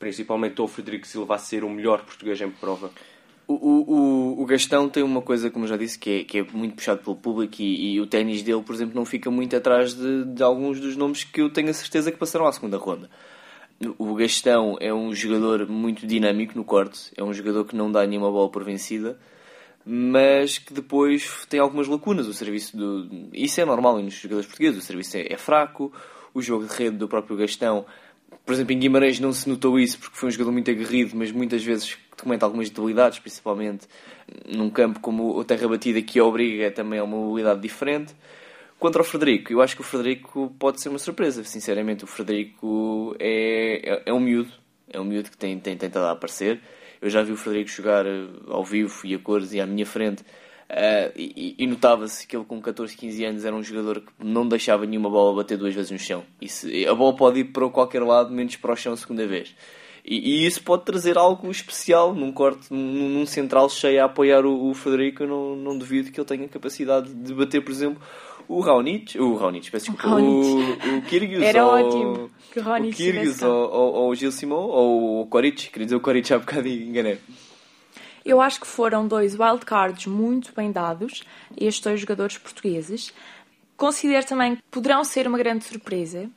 principalmente 0.00 0.60
o 0.60 0.66
Frederico 0.66 1.06
Silva 1.06 1.36
a 1.36 1.38
ser 1.38 1.62
o 1.62 1.70
melhor 1.70 2.02
português 2.02 2.40
em 2.40 2.50
prova? 2.50 2.90
O, 3.46 3.54
o, 3.54 4.42
o 4.42 4.46
Gastão 4.46 4.88
tem 4.88 5.02
uma 5.02 5.20
coisa, 5.20 5.50
como 5.50 5.66
já 5.66 5.76
disse, 5.76 5.98
que 5.98 6.10
é, 6.10 6.24
que 6.24 6.38
é 6.38 6.46
muito 6.52 6.76
puxado 6.76 7.02
pelo 7.02 7.16
público 7.16 7.56
e, 7.58 7.94
e 7.94 8.00
o 8.00 8.06
ténis 8.06 8.42
dele, 8.42 8.62
por 8.62 8.74
exemplo, 8.74 8.94
não 8.94 9.04
fica 9.04 9.30
muito 9.30 9.56
atrás 9.56 9.92
de, 9.92 10.24
de, 10.24 10.42
alguns 10.42 10.80
dos 10.80 10.96
nomes 10.96 11.24
que 11.24 11.40
eu 11.40 11.50
tenho 11.50 11.68
a 11.68 11.72
certeza 11.72 12.10
que 12.10 12.18
passaram 12.18 12.46
à 12.46 12.52
segunda 12.52 12.76
ronda. 12.78 13.10
O 13.98 14.14
Gastão 14.14 14.76
é 14.80 14.94
um 14.94 15.12
jogador 15.12 15.68
muito 15.68 16.06
dinâmico 16.06 16.56
no 16.56 16.64
corte, 16.64 17.10
é 17.16 17.24
um 17.24 17.32
jogador 17.32 17.64
que 17.64 17.74
não 17.74 17.90
dá 17.90 18.06
nenhuma 18.06 18.30
bola 18.30 18.48
por 18.50 18.62
vencida, 18.62 19.18
mas 19.84 20.58
que 20.58 20.72
depois 20.72 21.44
tem 21.48 21.58
algumas 21.58 21.88
lacunas. 21.88 22.28
O 22.28 22.34
serviço 22.34 22.76
do. 22.76 23.28
Isso 23.32 23.60
é 23.60 23.64
normal 23.64 24.00
nos 24.00 24.14
jogadores 24.14 24.46
portugueses, 24.46 24.82
o 24.82 24.86
serviço 24.86 25.16
é, 25.16 25.32
é 25.32 25.36
fraco, 25.36 25.92
o 26.32 26.40
jogo 26.40 26.66
de 26.66 26.74
rede 26.74 26.98
do 26.98 27.08
próprio 27.08 27.36
Gastão 27.36 27.84
por 28.44 28.54
exemplo, 28.54 28.72
em 28.72 28.78
Guimarães 28.78 29.20
não 29.20 29.32
se 29.32 29.48
notou 29.48 29.78
isso 29.78 29.98
porque 29.98 30.16
foi 30.16 30.28
um 30.28 30.32
jogador 30.32 30.52
muito 30.52 30.70
aguerrido, 30.70 31.16
mas 31.16 31.30
muitas 31.30 31.62
vezes 31.62 31.96
comenta 32.20 32.44
algumas 32.44 32.70
debilidades, 32.70 33.18
principalmente 33.18 33.86
num 34.46 34.70
campo 34.70 35.00
como 35.00 35.36
o 35.36 35.44
Terra 35.44 35.68
Batida, 35.68 36.00
que 36.02 36.20
obriga 36.20 36.70
também 36.70 36.98
a 36.98 37.04
uma 37.04 37.16
mobilidade 37.16 37.60
diferente. 37.60 38.14
Contra 38.78 39.02
o 39.02 39.04
Frederico, 39.04 39.52
eu 39.52 39.60
acho 39.60 39.74
que 39.74 39.82
o 39.82 39.84
Frederico 39.84 40.54
pode 40.58 40.80
ser 40.80 40.88
uma 40.88 40.98
surpresa, 40.98 41.44
sinceramente. 41.44 42.04
O 42.04 42.06
Frederico 42.06 43.14
é, 43.18 43.96
é, 43.96 44.02
é 44.06 44.12
um 44.12 44.20
miúdo, 44.20 44.52
é 44.90 44.98
um 44.98 45.04
miúdo 45.04 45.30
que 45.30 45.36
tem, 45.36 45.58
tem 45.58 45.76
tentado 45.76 46.06
aparecer. 46.06 46.60
Eu 47.00 47.10
já 47.10 47.22
vi 47.22 47.32
o 47.32 47.36
Frederico 47.36 47.70
jogar 47.70 48.06
eh, 48.06 48.26
ao 48.48 48.64
vivo 48.64 48.94
e 49.04 49.14
a 49.14 49.18
cores 49.18 49.52
e 49.52 49.60
à 49.60 49.66
minha 49.66 49.86
frente. 49.86 50.24
Uh, 50.70 51.10
e, 51.16 51.56
e 51.58 51.66
notava-se 51.66 52.24
que 52.24 52.36
ele 52.36 52.44
com 52.44 52.60
14, 52.60 52.96
15 52.96 53.24
anos 53.24 53.44
era 53.44 53.56
um 53.56 53.62
jogador 53.62 54.02
que 54.02 54.12
não 54.24 54.46
deixava 54.46 54.86
nenhuma 54.86 55.10
bola 55.10 55.34
bater 55.34 55.58
duas 55.58 55.74
vezes 55.74 55.90
no 55.90 55.98
chão. 55.98 56.22
Se, 56.46 56.86
a 56.86 56.94
bola 56.94 57.16
pode 57.16 57.40
ir 57.40 57.44
para 57.46 57.68
qualquer 57.68 58.04
lado, 58.04 58.32
menos 58.32 58.54
para 58.54 58.72
o 58.72 58.76
chão 58.76 58.92
a 58.92 58.96
segunda 58.96 59.26
vez. 59.26 59.52
E, 60.04 60.44
e, 60.44 60.46
isso 60.46 60.62
pode 60.62 60.84
trazer 60.84 61.18
algo 61.18 61.50
especial 61.50 62.14
num 62.14 62.32
corte, 62.32 62.72
num, 62.72 63.08
num 63.08 63.26
central 63.26 63.68
cheio 63.68 64.00
a 64.00 64.04
apoiar 64.04 64.46
o, 64.46 64.70
o 64.70 64.74
Frederico. 64.74 65.24
Eu 65.24 65.28
não, 65.28 65.56
não 65.56 65.76
duvido 65.76 66.12
que 66.12 66.20
ele 66.20 66.26
tenha 66.26 66.46
capacidade 66.46 67.12
de 67.12 67.34
bater, 67.34 67.62
por 67.62 67.72
exemplo, 67.72 68.00
o 68.46 68.60
Raonic, 68.60 69.18
o 69.18 69.34
Raonic, 69.34 69.70
peço 69.72 69.90
desculpa, 69.90 70.16
o, 70.16 70.98
o 70.98 71.02
Kyrgios, 71.02 71.42
Era 71.42 71.66
ou, 71.66 71.72
ótimo 71.72 72.30
que 72.52 72.60
o 72.60 72.62
Raonic 72.62 72.94
o 72.94 72.96
Kyrgios 72.96 73.42
ou, 73.42 73.70
ou, 73.70 73.94
ou, 73.94 74.10
o 74.10 74.14
Gil 74.14 74.30
Simão 74.32 74.68
ou 74.68 75.22
o 75.22 75.26
Coric, 75.26 75.70
queria 75.70 75.86
dizer 75.86 75.96
o 75.96 76.00
Coric 76.00 76.32
há 76.32 76.38
bocado 76.38 76.68
enganei. 76.68 77.18
Eu 78.24 78.40
acho 78.40 78.60
que 78.60 78.66
foram 78.66 79.06
dois 79.06 79.38
wildcards 79.38 80.06
muito 80.06 80.52
bem 80.54 80.70
dados, 80.70 81.22
estes 81.56 81.82
dois 81.82 82.00
jogadores 82.00 82.38
portugueses. 82.38 83.12
Considero 83.76 84.26
também 84.26 84.56
que 84.56 84.62
poderão 84.70 85.02
ser 85.04 85.26
uma 85.26 85.38
grande 85.38 85.64
surpresa. 85.64 86.28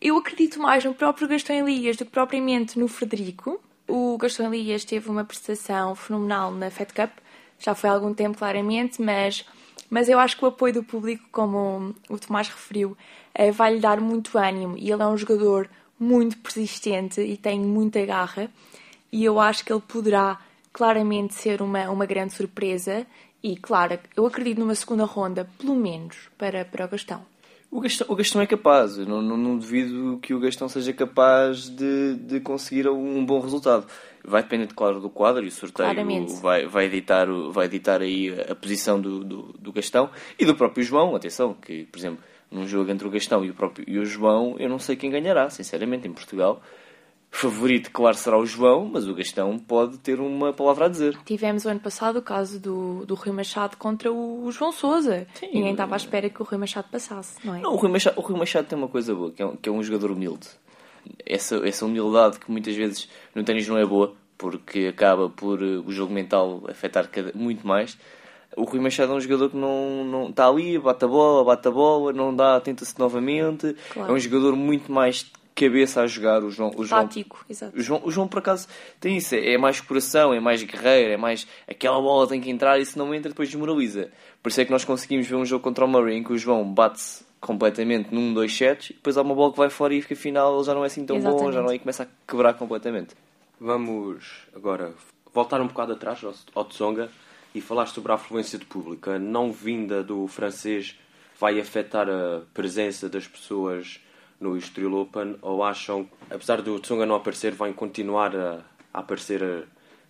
Eu 0.00 0.16
acredito 0.16 0.60
mais 0.60 0.84
no 0.84 0.94
próprio 0.94 1.28
Gastão 1.28 1.56
Elias 1.56 1.96
do 1.96 2.04
que 2.04 2.10
propriamente 2.10 2.78
no 2.78 2.88
Frederico. 2.88 3.60
O 3.86 4.16
Gastão 4.16 4.52
Elias 4.52 4.84
teve 4.84 5.08
uma 5.08 5.24
prestação 5.24 5.94
fenomenal 5.94 6.50
na 6.50 6.70
Fed 6.70 6.92
Cup, 6.92 7.10
já 7.58 7.74
foi 7.74 7.90
há 7.90 7.92
algum 7.92 8.12
tempo, 8.12 8.38
claramente, 8.38 9.00
mas 9.00 9.44
mas 9.92 10.08
eu 10.08 10.18
acho 10.18 10.38
que 10.38 10.44
o 10.46 10.48
apoio 10.48 10.72
do 10.72 10.82
público, 10.82 11.22
como 11.30 11.94
o 12.08 12.18
Tomás 12.18 12.48
referiu, 12.48 12.96
eh, 13.34 13.52
vai 13.52 13.74
lhe 13.74 13.78
dar 13.78 14.00
muito 14.00 14.38
ânimo 14.38 14.74
e 14.78 14.90
ele 14.90 15.02
é 15.02 15.06
um 15.06 15.18
jogador 15.18 15.68
muito 16.00 16.38
persistente 16.38 17.20
e 17.20 17.36
tem 17.36 17.60
muita 17.60 18.02
garra 18.06 18.50
e 19.12 19.22
eu 19.22 19.38
acho 19.38 19.62
que 19.62 19.70
ele 19.70 19.82
poderá 19.86 20.40
claramente 20.72 21.34
ser 21.34 21.62
uma, 21.62 21.90
uma 21.90 22.06
grande 22.06 22.32
surpresa 22.32 23.06
e, 23.42 23.56
claro, 23.56 23.98
eu 24.16 24.24
acredito 24.24 24.58
numa 24.58 24.74
segunda 24.74 25.04
ronda, 25.04 25.48
pelo 25.58 25.74
menos, 25.74 26.16
para, 26.38 26.64
para 26.64 26.84
o 26.84 26.88
Gastão. 26.88 27.22
O 27.72 27.80
Gastão, 27.80 28.06
o 28.10 28.14
Gastão 28.14 28.42
é 28.42 28.46
capaz, 28.46 28.98
eu 28.98 29.06
não, 29.06 29.22
não, 29.22 29.36
não 29.36 29.58
duvido 29.58 30.18
que 30.22 30.34
o 30.34 30.38
Gastão 30.38 30.68
seja 30.68 30.92
capaz 30.92 31.70
de, 31.70 32.16
de 32.16 32.38
conseguir 32.38 32.86
um 32.86 33.24
bom 33.24 33.40
resultado. 33.40 33.86
Vai 34.22 34.42
depender, 34.42 34.68
claro, 34.74 35.00
do 35.00 35.10
quadro 35.10 35.42
e 35.42 35.48
o 35.48 35.50
sorteio 35.50 35.88
vai, 36.40 36.66
vai, 36.66 36.84
editar, 36.84 37.26
vai 37.50 37.64
editar 37.64 38.02
aí 38.02 38.28
a 38.48 38.54
posição 38.54 39.00
do, 39.00 39.24
do, 39.24 39.42
do, 39.58 39.72
Gastão 39.72 40.10
e 40.38 40.44
do 40.44 40.54
próprio 40.54 40.84
João. 40.84 41.16
Atenção, 41.16 41.54
que, 41.54 41.84
por 41.86 41.98
exemplo, 41.98 42.22
num 42.50 42.68
jogo 42.68 42.90
entre 42.90 43.08
o 43.08 43.10
Gastão 43.10 43.44
e 43.44 43.50
o, 43.50 43.54
próprio, 43.54 43.84
e 43.88 43.98
o 43.98 44.04
João, 44.04 44.54
eu 44.58 44.68
não 44.68 44.78
sei 44.78 44.94
quem 44.94 45.10
ganhará, 45.10 45.48
sinceramente, 45.48 46.06
em 46.06 46.12
Portugal. 46.12 46.62
Favorito, 47.34 47.90
claro, 47.90 48.16
será 48.16 48.38
o 48.38 48.46
João, 48.46 48.88
mas 48.92 49.08
o 49.08 49.14
Gastão 49.14 49.58
pode 49.58 49.98
ter 49.98 50.20
uma 50.20 50.52
palavra 50.52 50.84
a 50.84 50.88
dizer. 50.88 51.18
Tivemos 51.24 51.64
o 51.64 51.68
ano 51.70 51.80
passado 51.80 52.18
o 52.18 52.22
caso 52.22 52.60
do, 52.60 53.04
do 53.06 53.14
Rui 53.14 53.32
Machado 53.32 53.76
contra 53.76 54.12
o 54.12 54.52
João 54.52 54.70
Souza. 54.70 55.26
Sim, 55.34 55.50
Ninguém 55.54 55.72
estava 55.72 55.94
à 55.94 55.96
espera 55.96 56.28
que 56.28 56.40
o 56.40 56.44
Rui 56.44 56.58
Machado 56.58 56.88
passasse, 56.92 57.44
não 57.44 57.56
é? 57.56 57.60
Não, 57.60 57.72
o 57.72 57.76
Rui 57.76 57.90
Machado, 57.90 58.20
o 58.20 58.22
Rui 58.22 58.38
Machado 58.38 58.68
tem 58.68 58.78
uma 58.78 58.88
coisa 58.88 59.14
boa, 59.14 59.32
que 59.32 59.42
é 59.42 59.46
um, 59.46 59.56
que 59.56 59.68
é 59.68 59.72
um 59.72 59.82
jogador 59.82 60.12
humilde 60.12 60.48
essa, 61.26 61.56
essa 61.66 61.84
humildade 61.84 62.38
que 62.38 62.50
muitas 62.50 62.74
vezes 62.74 63.08
no 63.34 63.42
ténis 63.42 63.68
não 63.68 63.78
é 63.78 63.84
boa, 63.84 64.14
porque 64.36 64.86
acaba 64.86 65.28
por 65.28 65.62
uh, 65.62 65.84
o 65.86 65.92
jogo 65.92 66.12
mental 66.12 66.62
afetar 66.68 67.08
cada, 67.08 67.32
muito 67.34 67.66
mais. 67.66 67.98
O 68.56 68.64
Rui 68.64 68.80
Machado 68.80 69.12
é 69.12 69.16
um 69.16 69.20
jogador 69.20 69.50
que 69.50 69.56
não, 69.56 70.04
não 70.04 70.28
está 70.28 70.46
ali, 70.46 70.78
bate 70.78 71.04
a 71.04 71.08
bola, 71.08 71.44
bate 71.44 71.66
a 71.68 71.70
bola, 71.70 72.12
não 72.12 72.34
dá, 72.34 72.60
tenta-se 72.60 72.98
novamente. 72.98 73.74
Claro. 73.92 74.12
É 74.12 74.14
um 74.14 74.18
jogador 74.18 74.54
muito 74.54 74.92
mais 74.92 75.30
cabeça 75.54 76.02
a 76.02 76.06
jogar. 76.06 76.42
O 76.42 76.50
João, 76.50 76.72
o 76.76 76.84
João, 76.84 77.02
Tático, 77.02 77.44
exato. 77.48 77.76
O 77.76 77.80
João, 77.80 78.02
o 78.04 78.10
João, 78.10 78.28
por 78.28 78.38
acaso, 78.38 78.66
tem 79.00 79.16
isso. 79.16 79.34
É 79.34 79.56
mais 79.56 79.80
coração, 79.80 80.32
é 80.32 80.40
mais 80.40 80.62
guerreiro, 80.62 81.12
é 81.12 81.16
mais 81.16 81.46
aquela 81.68 82.00
bola 82.00 82.26
tem 82.26 82.40
que 82.40 82.50
entrar 82.50 82.78
e 82.78 82.86
se 82.86 82.98
não 82.98 83.14
entra, 83.14 83.28
depois 83.30 83.48
desmoraliza. 83.48 84.10
Por 84.42 84.48
isso 84.48 84.60
é 84.60 84.64
que 84.64 84.70
nós 84.70 84.84
conseguimos 84.84 85.26
ver 85.26 85.36
um 85.36 85.44
jogo 85.44 85.62
contra 85.62 85.84
o 85.84 85.88
Murray 85.88 86.16
em 86.16 86.24
que 86.24 86.32
o 86.32 86.38
João 86.38 86.64
bate-se 86.72 87.24
completamente 87.40 88.14
num, 88.14 88.32
dois 88.32 88.56
sets, 88.56 88.90
e 88.90 88.92
depois 88.94 89.16
há 89.16 89.22
uma 89.22 89.34
bola 89.34 89.50
que 89.50 89.58
vai 89.58 89.68
fora 89.68 89.92
e 89.92 90.00
fica 90.00 90.14
final, 90.14 90.54
ele 90.54 90.64
já 90.64 90.74
não 90.74 90.84
é 90.84 90.86
assim 90.86 91.04
tão 91.04 91.16
Exatamente. 91.16 91.42
bom, 91.42 91.52
já 91.52 91.60
não 91.60 91.70
é 91.70 91.74
e 91.74 91.78
começa 91.80 92.04
a 92.04 92.06
quebrar 92.30 92.54
completamente. 92.54 93.16
Vamos 93.60 94.46
agora 94.54 94.94
voltar 95.34 95.60
um 95.60 95.66
bocado 95.66 95.92
atrás 95.92 96.24
ao 96.54 96.64
Tsonga 96.64 97.10
e 97.54 97.60
falar 97.60 97.86
sobre 97.86 98.12
a 98.12 98.14
afluência 98.14 98.58
de 98.58 98.64
público. 98.64 99.10
A 99.10 99.18
não 99.18 99.50
vinda 99.50 100.02
do 100.04 100.26
francês 100.28 100.96
vai 101.38 101.60
afetar 101.60 102.08
a 102.08 102.42
presença 102.54 103.08
das 103.08 103.26
pessoas 103.26 104.00
no 104.42 104.56
Estoril 104.56 104.94
Open 104.94 105.36
ou 105.40 105.62
acham, 105.62 106.08
apesar 106.28 106.60
do 106.60 106.78
Tsonga 106.80 107.06
não 107.06 107.14
aparecer, 107.14 107.52
vai 107.52 107.72
continuar 107.72 108.36
a, 108.36 108.60
a 108.92 109.00
aparecer 109.00 109.42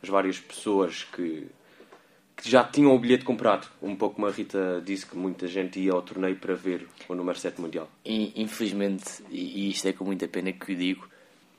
as 0.03 0.09
várias 0.09 0.39
pessoas 0.39 1.05
que 1.05 1.47
que 2.35 2.51
já 2.51 2.65
tinham 2.65 2.93
o 2.93 2.99
bilhete 2.99 3.25
comprado. 3.25 3.69
Um 3.81 3.95
pouco 3.95 4.17
como 4.17 4.27
a 4.27 4.31
Rita 4.31 4.83
disse 4.85 5.07
que 5.07 5.17
muita 5.17 5.47
gente 5.47 5.79
ia 5.79 5.93
ao 5.93 6.03
torneio 6.03 6.35
para 6.37 6.55
ver 6.55 6.89
o 7.09 7.15
número 7.15 7.39
7 7.39 7.61
mundial. 7.61 7.89
Infelizmente, 8.05 9.23
e 9.31 9.71
isto 9.71 9.87
é 9.87 9.93
com 9.93 10.05
muita 10.05 10.27
pena 10.27 10.53
que 10.53 10.73
o 10.73 10.77
digo, 10.77 11.09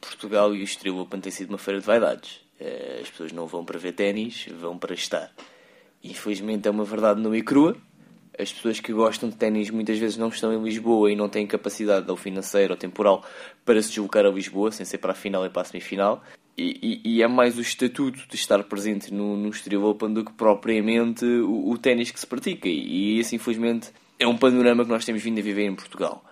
Portugal 0.02 0.54
e 0.54 0.60
o 0.60 0.64
Estoril 0.64 1.00
Open 1.00 1.22
têm 1.22 1.32
sido 1.32 1.50
uma 1.50 1.58
feira 1.58 1.80
de 1.80 1.86
vaidades. 1.86 2.42
Eh, 2.60 3.00
as 3.02 3.10
pessoas 3.10 3.32
não 3.32 3.48
vão 3.48 3.64
para 3.64 3.80
ver 3.80 3.94
ténis, 3.94 4.46
vão 4.60 4.78
para 4.78 4.94
estar. 4.94 5.32
Infelizmente 6.04 6.68
é 6.68 6.72
uma 6.72 6.84
verdade 6.84 7.22
nua 7.22 7.38
e 7.38 7.42
crua. 7.42 7.78
As 8.38 8.52
pessoas 8.52 8.80
que 8.80 8.92
gostam 8.92 9.30
de 9.30 9.36
ténis 9.36 9.70
muitas 9.70 9.98
vezes 10.00 10.18
não 10.18 10.30
estão 10.30 10.52
em 10.54 10.64
Lisboa 10.64 11.12
e 11.12 11.16
não 11.16 11.30
têm 11.30 11.46
capacidade 11.46 12.10
ou 12.10 12.18
financeira 12.18 12.74
ou 12.74 12.78
temporal 12.78 13.24
para 13.64 13.82
se 13.82 13.90
deslocar 13.90 14.26
a 14.26 14.30
Lisboa, 14.30 14.72
sem 14.72 14.86
ser 14.86 14.98
para 14.98 15.12
a 15.12 15.16
final 15.16 15.46
e 15.46 15.50
para 15.50 15.62
a 15.62 15.66
semifinal. 15.66 16.24
E, 16.58 17.02
e, 17.04 17.16
e, 17.16 17.24
é 17.24 17.28
mais 17.28 17.58
o 17.58 17.62
estatuto 17.62 18.28
de 18.28 18.36
estar 18.36 18.64
presente 18.64 19.12
no, 19.12 19.36
no 19.36 19.50
Estoril 19.50 19.86
Open 19.86 20.14
do 20.14 20.24
que 20.24 20.34
propriamente 20.34 21.26
o, 21.26 21.72
o 21.72 21.78
ténis 21.78 22.12
que 22.12 22.20
se 22.20 22.28
pratica. 22.28 22.68
E, 22.68 23.20
esse, 23.20 23.36
infelizmente, 23.36 23.90
é 24.20 24.28
um 24.28 24.38
panorama 24.38 24.84
que 24.84 24.92
nós 24.92 25.04
temos 25.04 25.24
vindo 25.24 25.40
a 25.40 25.42
viver 25.42 25.66
em 25.66 25.76
Portugal. 25.76 26.24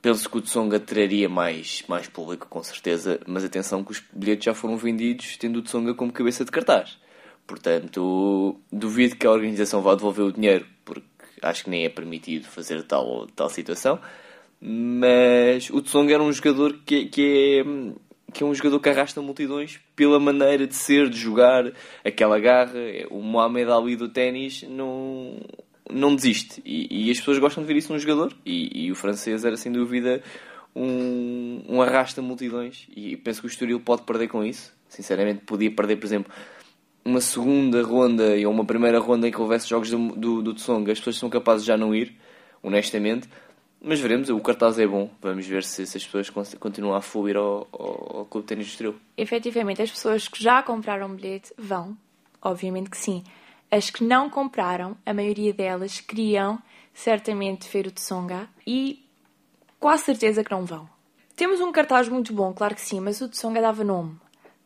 Penso 0.00 0.30
que 0.30 0.38
o 0.38 0.40
Tsonga 0.40 0.78
traria 0.78 1.28
mais, 1.28 1.82
mais 1.88 2.06
público, 2.06 2.46
com 2.48 2.62
certeza, 2.62 3.20
mas 3.26 3.44
atenção 3.44 3.82
que 3.82 3.90
os 3.90 4.02
bilhetes 4.12 4.44
já 4.44 4.54
foram 4.54 4.76
vendidos 4.76 5.36
tendo 5.36 5.58
o 5.58 5.62
Tsonga 5.62 5.92
como 5.92 6.12
cabeça 6.12 6.44
de 6.44 6.52
cartaz. 6.52 6.96
Portanto, 7.44 8.60
duvido 8.70 9.16
que 9.16 9.26
a 9.26 9.30
organização 9.30 9.82
vá 9.82 9.94
devolver 9.94 10.26
o 10.26 10.32
dinheiro, 10.32 10.66
acho 11.42 11.64
que 11.64 11.70
nem 11.70 11.84
é 11.84 11.88
permitido 11.88 12.46
fazer 12.46 12.82
tal, 12.82 13.26
tal 13.34 13.48
situação. 13.48 13.98
Mas 14.60 15.70
o 15.70 15.80
Tsonga 15.80 16.14
era 16.14 16.22
um 16.22 16.32
jogador 16.32 16.80
que, 16.84 17.06
que 17.06 17.60
é 17.60 17.98
que 18.32 18.42
é 18.42 18.46
um 18.46 18.54
jogador 18.54 18.78
que 18.80 18.88
arrasta 18.88 19.22
multidões 19.22 19.80
pela 19.96 20.20
maneira 20.20 20.66
de 20.66 20.74
ser, 20.74 21.08
de 21.08 21.16
jogar, 21.16 21.72
aquela 22.04 22.38
garra. 22.38 22.78
O 23.10 23.22
Mohamed 23.22 23.70
Ali 23.70 23.96
do 23.96 24.08
ténis 24.08 24.62
não, 24.64 25.40
não 25.90 26.14
desiste. 26.14 26.62
E, 26.64 27.06
e, 27.06 27.10
as 27.10 27.18
pessoas 27.18 27.38
gostam 27.38 27.62
de 27.62 27.66
ver 27.66 27.78
isso 27.78 27.92
num 27.92 27.98
jogador. 27.98 28.32
E, 28.44 28.86
e 28.86 28.92
o 28.92 28.94
francês 28.94 29.44
era 29.44 29.56
sem 29.56 29.72
dúvida 29.72 30.22
um, 30.74 31.62
um 31.68 31.82
arrasta 31.82 32.20
multidões. 32.20 32.86
E 32.94 33.16
penso 33.16 33.40
que 33.40 33.46
o 33.46 33.48
Estoril 33.48 33.80
pode 33.80 34.02
perder 34.02 34.28
com 34.28 34.44
isso. 34.44 34.76
Sinceramente, 34.88 35.44
podia 35.44 35.70
perder, 35.70 35.96
por 35.96 36.06
exemplo, 36.06 36.32
uma 37.08 37.20
segunda 37.20 37.82
ronda 37.82 38.34
ou 38.44 38.50
uma 38.50 38.64
primeira 38.64 38.98
ronda 38.98 39.26
em 39.26 39.30
que 39.30 39.40
houvesse 39.40 39.68
jogos 39.68 39.90
do, 39.90 40.08
do, 40.14 40.42
do 40.42 40.54
Tsonga. 40.54 40.92
As 40.92 40.98
pessoas 40.98 41.16
são 41.16 41.30
capazes 41.30 41.62
de 41.62 41.68
já 41.68 41.76
não 41.76 41.94
ir, 41.94 42.14
honestamente. 42.62 43.28
Mas 43.80 44.00
veremos, 44.00 44.28
o 44.28 44.38
cartaz 44.40 44.78
é 44.78 44.86
bom. 44.86 45.10
Vamos 45.20 45.46
ver 45.46 45.64
se, 45.64 45.86
se 45.86 45.96
as 45.96 46.04
pessoas 46.04 46.28
continuam 46.58 46.94
a 46.94 47.00
fluir 47.00 47.36
ao, 47.36 47.66
ao, 47.72 48.18
ao 48.18 48.24
Clube 48.26 48.54
do 48.54 48.60
Estoril. 48.60 48.96
Efetivamente, 49.16 49.80
as 49.80 49.90
pessoas 49.90 50.28
que 50.28 50.42
já 50.42 50.62
compraram 50.62 51.14
bilhete 51.14 51.52
vão. 51.56 51.96
Obviamente 52.42 52.90
que 52.90 52.96
sim. 52.98 53.24
As 53.70 53.90
que 53.90 54.04
não 54.04 54.28
compraram, 54.28 54.96
a 55.04 55.14
maioria 55.14 55.52
delas 55.52 56.00
queriam 56.00 56.58
certamente 56.92 57.68
ver 57.68 57.86
o 57.86 57.90
Tsonga 57.90 58.48
e 58.66 59.04
quase 59.78 60.04
certeza 60.04 60.42
que 60.42 60.50
não 60.50 60.64
vão. 60.64 60.88
Temos 61.36 61.60
um 61.60 61.70
cartaz 61.70 62.08
muito 62.08 62.32
bom, 62.32 62.52
claro 62.52 62.74
que 62.74 62.80
sim, 62.80 62.98
mas 62.98 63.20
o 63.20 63.28
Tsonga 63.28 63.60
dava 63.60 63.84
nome, 63.84 64.16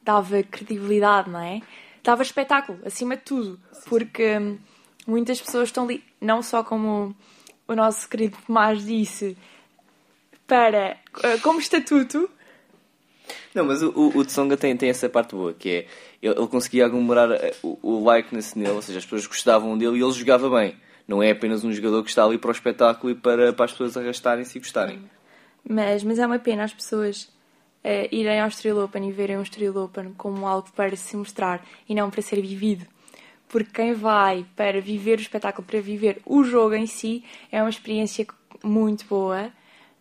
dava 0.02 0.42
credibilidade, 0.42 1.28
não 1.28 1.40
é? 1.40 1.60
Dava 2.02 2.22
espetáculo, 2.22 2.78
acima 2.84 3.16
de 3.16 3.22
tudo, 3.22 3.60
porque 3.86 4.38
hum, 4.38 4.58
muitas 5.06 5.40
pessoas 5.40 5.68
estão 5.68 5.84
ali, 5.84 6.02
não 6.20 6.42
só 6.42 6.64
como 6.64 7.14
o 7.68 7.74
nosso 7.74 8.08
querido 8.08 8.36
Tomás 8.46 8.84
disse, 8.84 9.36
para, 10.46 10.98
eh, 11.22 11.38
como 11.42 11.60
estatuto. 11.60 12.28
Não, 13.54 13.64
mas 13.64 13.82
o, 13.82 14.12
o 14.14 14.24
Tsonga 14.24 14.56
tem, 14.56 14.76
tem 14.76 14.88
essa 14.90 15.08
parte 15.08 15.34
boa, 15.34 15.54
que 15.54 15.68
é 15.70 15.86
ele, 16.22 16.38
ele 16.38 16.46
conseguia 16.48 16.86
aglomerar 16.86 17.30
eh, 17.32 17.54
o, 17.62 17.78
o 17.82 18.14
likeness 18.14 18.54
nele, 18.54 18.72
ou 18.72 18.82
seja, 18.82 18.98
as 18.98 19.04
pessoas 19.04 19.26
gostavam 19.26 19.78
dele 19.78 19.98
e 19.98 20.02
ele 20.02 20.12
jogava 20.12 20.50
bem. 20.50 20.76
Não 21.06 21.22
é 21.22 21.30
apenas 21.30 21.64
um 21.64 21.72
jogador 21.72 22.02
que 22.02 22.10
está 22.10 22.24
ali 22.24 22.38
para 22.38 22.48
o 22.48 22.52
espetáculo 22.52 23.12
e 23.12 23.14
para, 23.14 23.52
para 23.52 23.64
as 23.64 23.72
pessoas 23.72 23.96
arrastarem-se 23.96 24.56
e 24.56 24.60
gostarem. 24.60 25.10
Mas, 25.68 26.02
mas 26.02 26.18
é 26.18 26.26
uma 26.26 26.38
pena 26.38 26.64
as 26.64 26.72
pessoas 26.72 27.28
uh, 27.84 28.08
irem 28.10 28.40
ao 28.40 28.48
Estoril 28.48 28.82
Open 28.84 29.08
e 29.08 29.12
verem 29.12 29.36
o 29.36 29.42
Estoril 29.42 29.76
Open 29.76 30.12
como 30.14 30.46
algo 30.46 30.70
para 30.72 30.96
se 30.96 31.16
mostrar 31.16 31.64
e 31.88 31.94
não 31.94 32.10
para 32.10 32.22
ser 32.22 32.40
vivido 32.40 32.86
porque 33.48 33.70
quem 33.70 33.92
vai 33.92 34.46
para 34.56 34.80
viver 34.80 35.18
o 35.18 35.20
espetáculo, 35.20 35.66
para 35.66 35.78
viver 35.78 36.22
o 36.24 36.42
jogo 36.42 36.74
em 36.74 36.86
si, 36.86 37.22
é 37.50 37.62
uma 37.62 37.68
experiência 37.68 38.26
muito 38.64 39.04
boa 39.04 39.52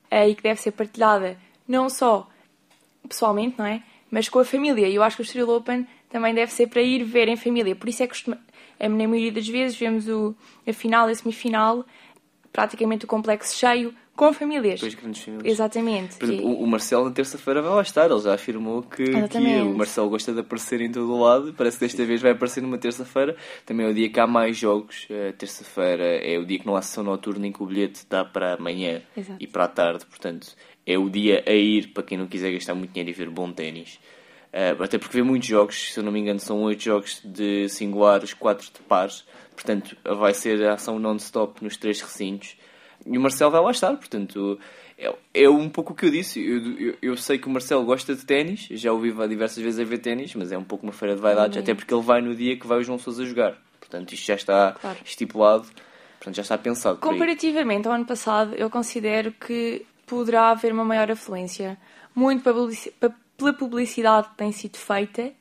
eh, 0.10 0.30
e 0.30 0.36
que 0.36 0.42
deve 0.42 0.62
ser 0.62 0.72
partilhada 0.72 1.38
não 1.68 1.90
só 1.90 2.30
pessoalmente, 3.10 3.60
não 3.60 3.66
é? 3.66 3.84
mas 4.12 4.28
com 4.28 4.40
a 4.40 4.46
família. 4.46 4.88
E 4.88 4.96
eu 4.96 5.02
acho 5.02 5.16
que 5.16 5.22
o 5.22 5.24
Estoril 5.24 5.50
Open 5.50 5.88
também 6.10 6.34
deve 6.34 6.52
ser 6.52 6.68
para 6.68 6.82
ir 6.82 7.04
ver 7.06 7.30
em 7.30 7.38
família. 7.38 7.74
Por 7.76 7.88
isso 7.88 8.04
é 8.04 8.08
que 8.08 8.14
costuma, 8.14 8.38
na 8.78 8.90
maioria 8.90 9.32
das 9.32 9.48
vezes 9.48 9.78
vemos 9.78 10.08
o, 10.08 10.36
a 10.68 10.74
final 10.74 11.08
a 11.08 11.16
semifinal, 11.16 11.86
praticamente 12.52 13.06
o 13.06 13.08
complexo 13.08 13.58
cheio, 13.58 13.96
com 14.28 14.34
famílias. 14.34 14.80
Dois 14.80 14.94
grandes 14.94 15.24
famílias. 15.24 15.52
Exatamente. 15.52 16.16
Por 16.18 16.26
exemplo, 16.30 16.52
E- 16.52 16.64
o 16.64 16.68
Marcelo 16.68 17.06
na 17.06 17.12
terça-feira 17.12 17.60
vai 17.60 17.72
lá 17.74 17.82
estar, 17.82 18.12
ele 18.12 18.20
já 18.20 18.36
afirmou 18.36 18.84
que, 18.84 19.04
que 19.04 19.38
o 19.64 19.76
Marcelo 19.76 20.10
gosta 20.10 20.32
de 20.32 20.42
aparecer 20.42 20.80
em 20.80 20.92
todo 20.92 21.12
o 21.12 21.20
lado, 21.24 21.54
parece 21.58 21.80
que 21.80 21.86
desta 21.86 22.06
vez 22.06 22.22
vai 22.22 22.34
aparecer 22.34 22.62
numa 22.62 22.78
terça-feira, 22.78 23.36
também 23.66 23.88
é 23.88 23.90
o 23.90 23.94
dia 23.96 24.10
que 24.10 24.20
há 24.20 24.28
mais 24.28 24.56
jogos, 24.56 25.08
Eh, 25.10 25.32
terça-feira 25.32 26.04
é 26.04 26.38
o 26.38 26.46
dia 26.46 26.60
que 26.60 26.68
não 26.68 26.76
há 26.76 26.84
sessão 26.84 27.04
noturna 27.04 27.48
em 27.48 27.52
que 27.52 27.64
o 27.64 27.66
bilhete 27.66 28.06
dá 28.08 28.24
para 28.24 28.54
amanhã 28.54 29.02
Exato. 29.18 29.38
e 29.42 29.48
para 29.48 29.64
a 29.64 29.68
tarde, 29.68 30.06
portanto 30.06 30.56
é 30.86 30.98
o 31.00 31.10
dia 31.10 31.44
a 31.48 31.52
ir 31.54 31.88
para 31.88 32.04
quem 32.04 32.16
não 32.18 32.28
quiser 32.28 32.52
gastar 32.52 32.76
muito 32.76 32.92
dinheiro 32.92 33.10
e 33.10 33.14
ver 33.14 33.30
bom 33.30 33.52
ténis. 33.52 34.00
Eh, 34.54 34.76
até 34.80 35.00
porque 35.00 35.18
vê 35.18 35.24
muitos 35.24 35.48
jogos, 35.48 35.94
se 35.94 36.00
eu 36.00 36.04
não 36.04 36.12
me 36.12 36.20
engano 36.20 36.40
são 36.40 36.62
oito 36.62 36.84
jogos 36.84 37.22
de 37.26 37.68
singulares, 37.70 38.36
quatro 38.36 38.68
de 38.68 38.82
pares, 38.88 39.26
portanto 39.56 39.98
vai 40.06 40.34
ser 40.36 40.64
a 40.68 40.74
ação 40.74 41.00
non-stop 41.00 41.64
nos 41.64 41.76
três 41.76 42.00
recintos. 42.02 42.56
E 43.06 43.18
o 43.18 43.22
Marcelo 43.22 43.52
vai 43.52 43.62
lá 43.62 43.72
estar, 43.72 43.96
portanto, 43.98 44.60
é, 44.98 45.14
é 45.34 45.50
um 45.50 45.68
pouco 45.70 45.94
o 45.94 45.96
que 45.96 46.06
eu 46.06 46.12
disse. 46.12 46.40
Eu, 46.40 46.78
eu, 46.80 46.96
eu 47.02 47.18
sei 47.18 47.38
que 47.40 47.48
o 47.48 47.50
Marcelo 47.50 47.84
gosta 47.84 48.16
de 48.16 48.26
ténis, 48.26 48.68
já 48.72 48.92
o 48.94 49.00
vi 49.00 49.12
diversas 49.28 49.64
vezes 49.64 49.80
a 49.80 49.84
ver 49.84 49.98
ténis, 50.00 50.36
mas 50.36 50.52
é 50.52 50.58
um 50.58 50.64
pouco 50.64 50.86
uma 50.86 50.94
feira 50.94 51.16
de 51.16 51.22
vaidades, 51.22 51.58
Uhum. 51.58 51.64
até 51.64 51.74
porque 51.74 51.94
ele 51.94 52.04
vai 52.04 52.22
no 52.22 52.36
dia 52.36 52.58
que 52.58 52.68
vai 52.68 52.78
o 52.80 52.84
João 52.84 53.00
Sousa 53.00 53.26
jogar. 53.26 53.58
Portanto, 53.80 54.14
isto 54.14 54.26
já 54.28 54.36
está 54.36 54.74
Claro. 54.80 55.00
estipulado, 55.04 55.68
portanto, 56.20 56.36
já 56.36 56.42
está 56.44 56.58
pensado. 56.58 57.00
Comparativamente 57.00 57.88
ao 57.88 57.94
ano 57.94 58.06
passado, 58.06 58.54
eu 58.56 58.70
considero 58.70 59.32
que 59.32 59.86
poderá 60.06 60.50
haver 60.52 60.72
uma 60.72 60.86
maior 60.86 61.10
afluência. 61.12 61.78
Muito 62.14 62.44
pela 63.38 63.54
publicidade 63.54 64.30
que 64.30 64.36
tem 64.36 64.52
sido 64.52 64.78
feita, 64.78 65.32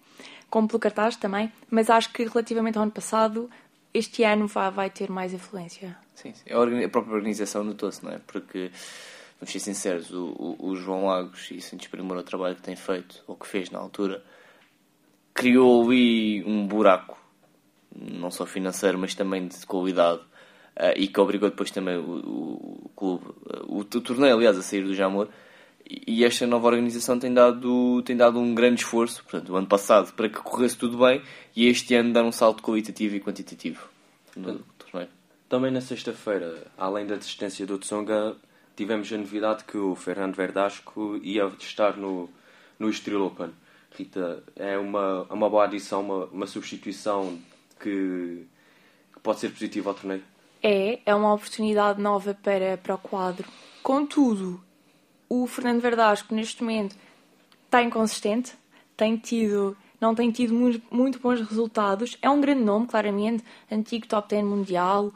como 0.49 0.67
pelo 0.67 0.79
cartaz 0.81 1.17
também, 1.17 1.53
mas 1.71 1.91
acho 1.91 2.13
que 2.13 2.25
relativamente 2.25 2.77
ao 2.79 2.83
ano 2.85 2.93
passado, 2.93 3.51
este 3.93 4.23
ano 4.25 4.47
vai, 4.47 4.71
vai 4.71 4.91
ter 4.91 5.11
mais 5.11 5.35
afluência. 5.35 5.97
Sim, 6.21 6.35
sim. 6.35 6.85
A, 6.85 6.89
própria 6.89 7.15
organização 7.15 7.65
notou-se, 7.65 8.05
não 8.05 8.13
é? 8.13 8.21
Porque, 8.27 8.71
vamos 9.41 9.51
ser 9.51 9.59
sinceros, 9.59 10.11
o, 10.11 10.27
o, 10.39 10.69
o 10.69 10.77
João 10.77 11.07
Lagos, 11.07 11.51
e 11.51 11.63
sem 11.63 11.79
desprimor 11.79 12.19
o 12.19 12.23
trabalho 12.23 12.57
que 12.57 12.63
tem 12.63 12.77
feito, 12.77 13.25
ou 13.27 13.35
que 13.35 13.47
fez 13.47 13.71
na 13.71 13.79
altura, 13.79 14.23
criou 15.33 15.83
ali 15.83 16.45
um 16.45 16.67
buraco, 16.67 17.19
não 17.97 18.31
só 18.31 18.45
financeiro, 18.45 18.99
mas 18.99 19.15
também 19.15 19.49
de 19.49 19.67
qualidade, 19.67 20.21
eh, 20.77 20.95
e 20.99 21.09
que 21.09 21.19
obrigou 21.19 21.49
depois 21.49 21.71
também 21.71 21.97
o, 21.97 22.03
o, 22.03 22.81
o 22.85 22.91
clube, 22.95 23.25
eh, 23.49 23.63
o, 23.67 23.79
o 23.79 23.85
torneio, 23.85 24.35
aliás, 24.35 24.59
a 24.59 24.63
sair 24.63 24.85
do 24.85 24.95
Jamor. 24.95 25.29
E 25.89 26.25
esta 26.25 26.47
nova 26.47 26.69
organização 26.69 27.19
tem 27.19 27.33
dado, 27.33 28.03
tem 28.03 28.17
dado 28.17 28.39
um 28.39 28.55
grande 28.55 28.83
esforço, 28.83 29.25
portanto, 29.25 29.53
o 29.53 29.57
ano 29.57 29.67
passado, 29.67 30.13
para 30.13 30.29
que 30.29 30.39
corresse 30.39 30.77
tudo 30.77 30.99
bem, 30.99 31.23
e 31.57 31.67
este 31.67 31.95
ano 31.95 32.13
dar 32.13 32.23
um 32.25 32.31
salto 32.31 32.63
qualitativo 32.63 33.17
e 33.17 33.21
quantitativo. 33.21 33.89
Também 35.51 35.73
na 35.73 35.81
sexta-feira, 35.81 36.65
além 36.79 37.09
da 37.09 37.17
desistência 37.17 37.67
do 37.67 37.77
Tsonga, 37.77 38.37
tivemos 38.77 39.13
a 39.13 39.17
novidade 39.17 39.65
que 39.65 39.77
o 39.77 39.97
Fernando 39.97 40.37
Verdasco 40.37 41.19
ia 41.25 41.45
estar 41.59 41.97
no, 41.97 42.31
no 42.79 42.89
Estoril 42.89 43.27
Open. 43.27 43.51
Rita, 43.91 44.45
é 44.55 44.79
uma, 44.79 45.27
é 45.29 45.33
uma 45.33 45.51
boa 45.51 45.65
adição, 45.65 46.03
uma, 46.03 46.27
uma 46.27 46.47
substituição 46.47 47.37
que, 47.81 48.47
que 49.13 49.21
pode 49.21 49.41
ser 49.41 49.49
positiva 49.49 49.91
ao 49.91 49.95
torneio. 49.97 50.23
É, 50.63 51.01
é 51.05 51.13
uma 51.17 51.35
oportunidade 51.35 52.01
nova 52.01 52.33
para, 52.33 52.77
para 52.77 52.95
o 52.95 52.99
quadro. 52.99 53.49
Contudo, 53.83 54.63
o 55.29 55.49
Fernando 55.49 55.81
Verdasco, 55.81 56.33
neste 56.33 56.63
momento, 56.63 56.95
está 57.65 57.83
inconsistente, 57.83 58.53
tem 58.97 59.17
tido, 59.17 59.77
não 60.01 60.15
tem 60.15 60.31
tido 60.31 60.55
muito, 60.55 60.81
muito 60.95 61.19
bons 61.19 61.41
resultados. 61.41 62.17
É 62.23 62.31
um 62.31 62.41
grande 62.41 62.63
nome, 62.63 62.87
claramente, 62.87 63.43
antigo 63.69 64.07
top 64.07 64.29
10 64.29 64.45
mundial. 64.45 65.13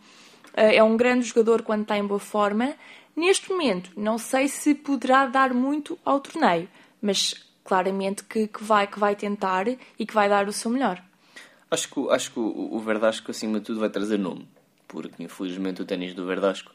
Eh, 0.57 0.77
É 0.77 0.83
um 0.83 0.97
grande 0.97 1.27
jogador 1.27 1.63
quando 1.63 1.83
está 1.83 1.97
em 1.99 2.07
boa 2.07 2.21
forma. 2.21 2.75
Neste 3.17 3.51
momento, 3.51 3.91
não 3.97 4.19
sei 4.19 4.49
se 4.49 4.75
poderá 4.75 5.27
dar 5.27 5.55
muito 5.55 5.99
ao 6.05 6.19
torneio, 6.21 6.69
mas 7.01 7.35
claramente 7.63 8.25
que, 8.25 8.49
que 8.49 8.63
vai, 8.65 8.87
que 8.87 8.99
vai 8.99 9.15
tentar 9.15 9.67
e 9.69 10.05
que 10.07 10.13
vai 10.15 10.29
dar 10.29 10.49
o 10.49 10.53
seu 10.53 10.71
melhor. 10.71 11.01
Acho 11.71 11.89
que, 11.89 12.11
acho 12.11 12.33
que 12.33 12.39
o, 12.41 12.69
o 12.75 12.79
Verdasco, 12.81 13.31
acima 13.31 13.59
de 13.59 13.67
tudo, 13.67 13.81
vai 13.81 13.89
trazer 13.89 14.19
nome. 14.19 14.47
Porque, 14.89 15.23
infelizmente, 15.23 15.81
o 15.83 15.85
ténis 15.85 16.13
do 16.15 16.27
Verdasco 16.27 16.71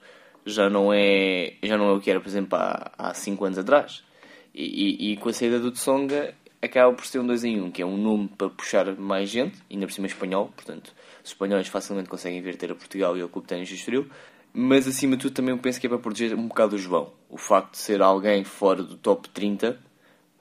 já 0.45 0.69
não 0.69 0.91
é, 0.93 1.53
já 1.61 1.77
não 1.77 1.89
é 1.89 1.91
o 1.93 1.99
que 1.99 2.09
era, 2.09 2.19
por 2.19 2.27
exemplo, 2.27 2.57
há, 2.57 2.91
há 2.97 3.13
cinco 3.13 3.45
anos 3.45 3.57
atrás. 3.57 4.03
E, 4.53 4.63
e- 4.63 5.13
e 5.13 5.17
com 5.17 5.29
a 5.29 5.33
saída 5.33 5.59
do 5.59 5.71
Tsonga, 5.71 6.33
acaba 6.61 6.93
por 6.93 7.05
ser 7.05 7.19
um 7.19 7.27
2 7.27 7.43
em 7.43 7.61
1, 7.61 7.65
um, 7.65 7.71
que 7.71 7.81
é 7.81 7.85
um 7.85 7.97
nome 7.97 8.27
para 8.37 8.49
puxar 8.49 8.95
mais 8.95 9.29
gente, 9.29 9.57
ainda 9.71 9.85
por 9.85 9.93
cima 9.93 10.07
espanhol, 10.07 10.51
portanto, 10.55 10.93
os 11.23 11.31
espanhóis 11.31 11.67
facilmente 11.67 12.09
conseguem 12.09 12.41
verter 12.41 12.71
a 12.71 12.75
Portugal 12.75 13.17
e 13.17 13.21
ao 13.21 13.29
Clube 13.29 13.47
Ténis 13.47 13.71
Estoril. 13.71 14.07
Mas, 14.51 14.87
acima 14.87 15.15
de 15.15 15.23
tudo, 15.23 15.33
também 15.33 15.55
penso 15.57 15.79
que 15.79 15.85
é 15.85 15.89
para 15.89 15.99
proteger 15.99 16.35
um 16.35 16.47
bocado 16.47 16.75
o 16.75 16.79
João. 16.79 17.13
O 17.29 17.37
facto 17.37 17.73
de 17.73 17.77
ser 17.77 18.01
alguém 18.01 18.43
fora 18.43 18.81
do 18.81 18.97
top 18.97 19.29
30 19.29 19.79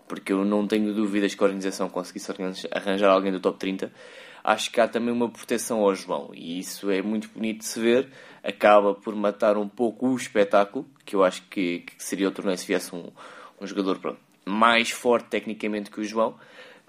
porque 0.09 0.33
eu 0.33 0.45
não 0.45 0.67
tenho 0.67 0.93
dúvidas 0.95 1.35
que 1.35 1.43
a 1.43 1.47
organização 1.47 1.89
conseguisse 1.89 2.33
arranjar- 2.73 3.11
alguém 3.11 3.31
do 3.31 3.39
top 3.39 3.59
30. 3.59 3.93
Acho 4.43 4.73
que 4.73 4.81
há 4.81 4.89
também 4.89 5.13
uma 5.13 5.29
proteção 5.29 5.81
ao 5.81 5.95
João 5.95 6.31
e 6.33 6.59
isso 6.59 6.91
é 6.91 7.03
muito 7.03 7.29
bonito 7.29 7.59
de 7.59 7.67
se 7.67 7.79
ver. 7.79 8.09
Acaba 8.43 8.95
por 8.95 9.15
matar 9.15 9.59
um 9.59 9.69
pouco 9.69 10.09
o 10.09 10.17
espetáculo, 10.17 10.87
que 11.05 11.15
eu 11.15 11.23
acho 11.23 11.43
que, 11.51 11.81
que 11.81 12.03
seria 12.03 12.29
o 12.29 12.31
torneio 12.31 12.57
se 12.57 12.67
viesse 12.67 12.95
um, 12.95 13.11
um 13.61 13.67
jogador 13.67 13.99
pronto, 13.99 14.19
mais 14.49 14.91
forte 14.91 15.29
tecnicamente 15.29 15.91
que 15.91 16.01
o 16.01 16.05
João. 16.05 16.35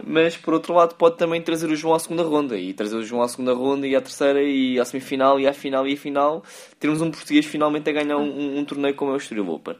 Mas 0.01 0.37
por 0.37 0.53
outro 0.53 0.73
lado, 0.73 0.95
pode 0.95 1.17
também 1.17 1.41
trazer 1.41 1.69
o 1.69 1.75
João 1.75 1.93
à 1.93 1.99
segunda 1.99 2.23
ronda 2.23 2.57
e 2.57 2.73
trazer 2.73 2.95
o 2.95 3.03
João 3.03 3.21
à 3.21 3.27
segunda 3.27 3.53
ronda 3.53 3.85
e 3.85 3.95
à 3.95 4.01
terceira 4.01 4.41
e 4.41 4.79
à 4.79 4.85
semifinal 4.85 5.39
e 5.39 5.45
à 5.47 5.51
final 5.51 5.85
e 5.85 5.93
à 5.93 5.97
final. 5.97 6.43
Termos 6.79 7.01
um 7.01 7.11
português 7.11 7.45
finalmente 7.45 7.89
a 7.89 7.93
ganhar 7.93 8.15
um, 8.17 8.59
um- 8.59 8.63
torneio 8.65 8.95
como 8.95 9.11
é 9.11 9.15
o 9.15 9.17
Estoril 9.17 9.49
Open. 9.49 9.75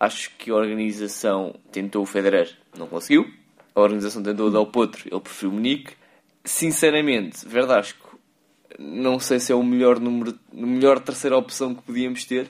Acho 0.00 0.30
que 0.38 0.50
a 0.50 0.54
organização 0.54 1.54
tentou 1.70 2.02
o 2.02 2.06
Federer, 2.06 2.50
não 2.78 2.86
conseguiu. 2.86 3.26
A 3.74 3.80
organização 3.80 4.22
tentou 4.22 4.46
o 4.46 4.50
Del 4.50 4.64
Potro, 4.66 5.06
ele 5.10 5.20
preferiu 5.20 5.50
o 5.50 5.54
Munique. 5.54 5.92
Sinceramente, 6.44 7.46
Verdasco, 7.46 8.18
não 8.78 9.20
sei 9.20 9.38
se 9.38 9.52
é 9.52 9.54
o 9.54 9.62
melhor 9.62 10.00
número, 10.00 10.38
melhor 10.52 10.98
terceira 10.98 11.36
opção 11.36 11.74
que 11.74 11.82
podíamos 11.82 12.24
ter, 12.24 12.48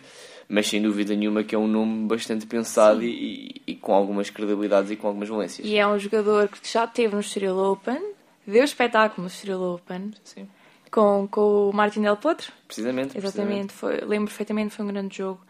mas 0.48 0.66
sem 0.68 0.80
dúvida 0.80 1.14
nenhuma 1.14 1.42
que 1.44 1.54
é 1.54 1.58
um 1.58 1.68
nome 1.68 2.06
bastante 2.06 2.46
pensado 2.46 3.02
e, 3.02 3.60
e- 3.66 3.74
com 3.76 3.92
algumas 3.94 4.30
credibilidades 4.30 4.90
e 4.90 4.96
com 4.96 5.06
algumas 5.08 5.28
valências. 5.28 5.66
E 5.66 5.76
é 5.76 5.86
um 5.86 5.98
jogador 5.98 6.48
que 6.48 6.58
já 6.72 6.84
esteve 6.84 7.14
no 7.14 7.20
Estoril 7.20 7.56
Open, 7.58 8.00
deu 8.46 8.64
espetáculo 8.64 9.22
no 9.22 9.28
Estoril 9.28 9.62
Open, 9.62 10.12
Sim, 10.24 10.48
com, 10.90 11.28
com 11.30 11.68
o 11.68 11.72
Martin 11.72 12.00
Del 12.02 12.16
Potro. 12.16 12.50
precisamente. 12.66 13.16
Exatamente, 13.16 13.72
foi, 13.72 13.98
lembro 14.00 14.28
perfeitamente, 14.28 14.74
foi 14.74 14.84
um 14.84 14.88
grande 14.88 15.16
jogo. 15.18 15.40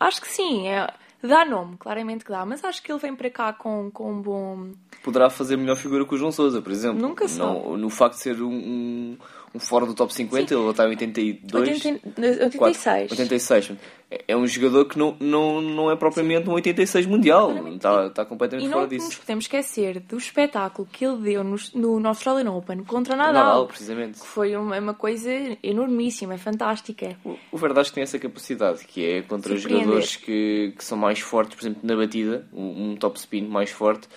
Acho 0.00 0.20
que 0.20 0.28
sim, 0.28 0.66
é, 0.68 0.86
dá 1.22 1.44
nome, 1.44 1.76
claramente 1.76 2.24
que 2.24 2.30
dá, 2.30 2.46
mas 2.46 2.64
acho 2.64 2.82
que 2.82 2.90
ele 2.90 3.00
vem 3.00 3.14
para 3.16 3.28
cá 3.30 3.52
com, 3.52 3.90
com 3.90 4.12
um 4.12 4.22
bom. 4.22 4.70
Poderá 5.02 5.28
fazer 5.28 5.56
melhor 5.56 5.76
figura 5.76 6.04
que 6.04 6.14
o 6.14 6.18
João 6.18 6.32
Sousa, 6.32 6.62
por 6.62 6.72
exemplo. 6.72 7.00
Nunca 7.00 7.26
não, 7.36 7.76
No 7.76 7.90
facto 7.90 8.14
de 8.16 8.22
ser 8.22 8.40
um, 8.42 8.48
um, 8.50 9.18
um 9.54 9.58
fora 9.58 9.86
do 9.86 9.94
top 9.94 10.12
50, 10.12 10.54
ele 10.54 10.70
está 10.70 10.84
em 10.84 10.88
82. 10.90 11.68
80, 11.84 12.44
86. 12.44 13.10
86. 13.12 13.70
É- 14.10 14.24
É 14.28 14.36
um 14.36 14.46
jogador 14.46 14.86
que 14.86 14.98
não, 14.98 15.14
não, 15.20 15.60
não 15.60 15.90
é 15.90 15.96
propriamente 15.96 16.48
um 16.48 16.52
86 16.52 17.04
mundial. 17.06 17.52
Está, 17.68 18.06
está 18.06 18.22
E 18.22 18.26
completamente 18.26 18.66
não 18.66 18.72
fora 18.72 18.86
nos 18.86 18.90
disso. 19.08 19.20
podemos 19.20 19.44
esquecer 19.44 20.00
do 20.00 20.16
espetáculo 20.16 20.88
que 20.90 21.04
ele 21.04 21.18
deu 21.18 21.44
no, 21.44 21.56
no, 21.74 22.08
Australian 22.08 22.50
Open 22.52 22.84
contra 22.84 23.14
o 23.14 23.16
Nadal, 23.18 23.32
Nadal, 23.34 23.66
precisamente. 23.66 24.20
que 24.20 24.26
foi 24.26 24.56
uma, 24.56 24.78
uma 24.78 24.94
coisa 24.94 25.30
enormíssima, 25.62 26.38
fantástica. 26.38 27.16
O, 27.24 27.36
o 27.52 27.58
Verdasco 27.58 27.94
tem 27.94 28.02
essa 28.02 28.18
capacidade, 28.18 28.84
que 28.86 29.04
é 29.04 29.22
contra 29.22 29.52
os 29.52 29.60
Surpreender. 29.60 29.84
jogadores 29.86 30.16
que, 30.16 30.72
que 30.76 30.84
são 30.84 30.96
mais 30.96 31.20
fortes, 31.20 31.54
por 31.56 31.62
exemplo, 31.62 31.80
na 31.82 31.94
batida, 31.96 32.46
um, 32.52 32.92
um 32.92 32.96
top 32.96 33.18
spin 33.18 33.42
mais 33.46 33.70
forte. 33.70 34.08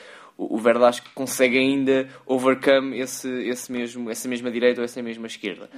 O, 0.41 0.55
o 0.55 0.57
Verdasco 0.57 1.07
consegue 1.13 1.57
ainda 1.57 2.09
overcome 2.25 2.99
esse, 2.99 3.29
esse 3.43 3.71
mesmo, 3.71 4.09
essa 4.09 4.27
mesma 4.27 4.49
direita 4.49 4.81
ou 4.81 4.85
essa 4.85 5.01
mesma 5.03 5.27
esquerda. 5.27 5.69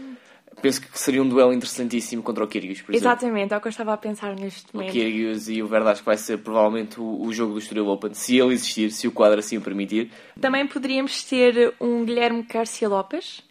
Penso 0.62 0.82
que 0.82 0.97
seria 0.97 1.21
um 1.21 1.28
duelo 1.28 1.52
interessantíssimo 1.52 2.23
contra 2.23 2.43
o 2.43 2.47
Kyrgios, 2.47 2.82
por 2.82 2.93
exemplo. 2.93 3.12
Exatamente, 3.12 3.54
é 3.54 3.58
o 3.58 3.62
que 3.62 3.67
eu 3.67 3.71
estava 3.71 3.93
a 3.93 3.97
pensar 3.97 4.36
neste 4.36 4.73
O 4.73 4.78
momento. 4.78 4.93
Kyrgios 4.93 5.49
e 5.49 5.62
o 5.62 5.67
Verdasco 5.67 6.06
vai 6.06 6.15
ser 6.15 6.38
provavelmente 6.38 7.02
o, 7.02 7.21
o 7.21 7.34
jogo 7.34 7.54
do 7.54 7.60
Estoril 7.60 7.88
Open, 7.88 8.13
se 8.13 8.38
ele 8.38 8.54
existir, 8.54 8.91
se 8.91 9.08
o 9.08 9.12
quadro 9.12 9.39
assim 9.39 9.58
o 9.58 9.62
permitir. 9.62 10.12
Também 10.39 10.65
poderíamos 10.65 11.23
ter 11.23 11.73
um 11.82 12.06
Guilherme 12.06 12.43
Garcia 12.43 12.88
Lopes, 12.88 13.43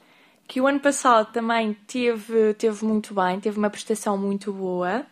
que 0.46 0.61
o 0.61 0.66
ano 0.66 0.81
passado 0.81 1.31
também 1.33 1.77
teve, 1.87 2.55
teve 2.55 2.85
muito 2.85 3.12
bem, 3.12 3.38
teve 3.40 3.59
uma 3.59 3.68
prestação 3.68 4.16
muito 4.16 4.53
boa. 4.53 5.05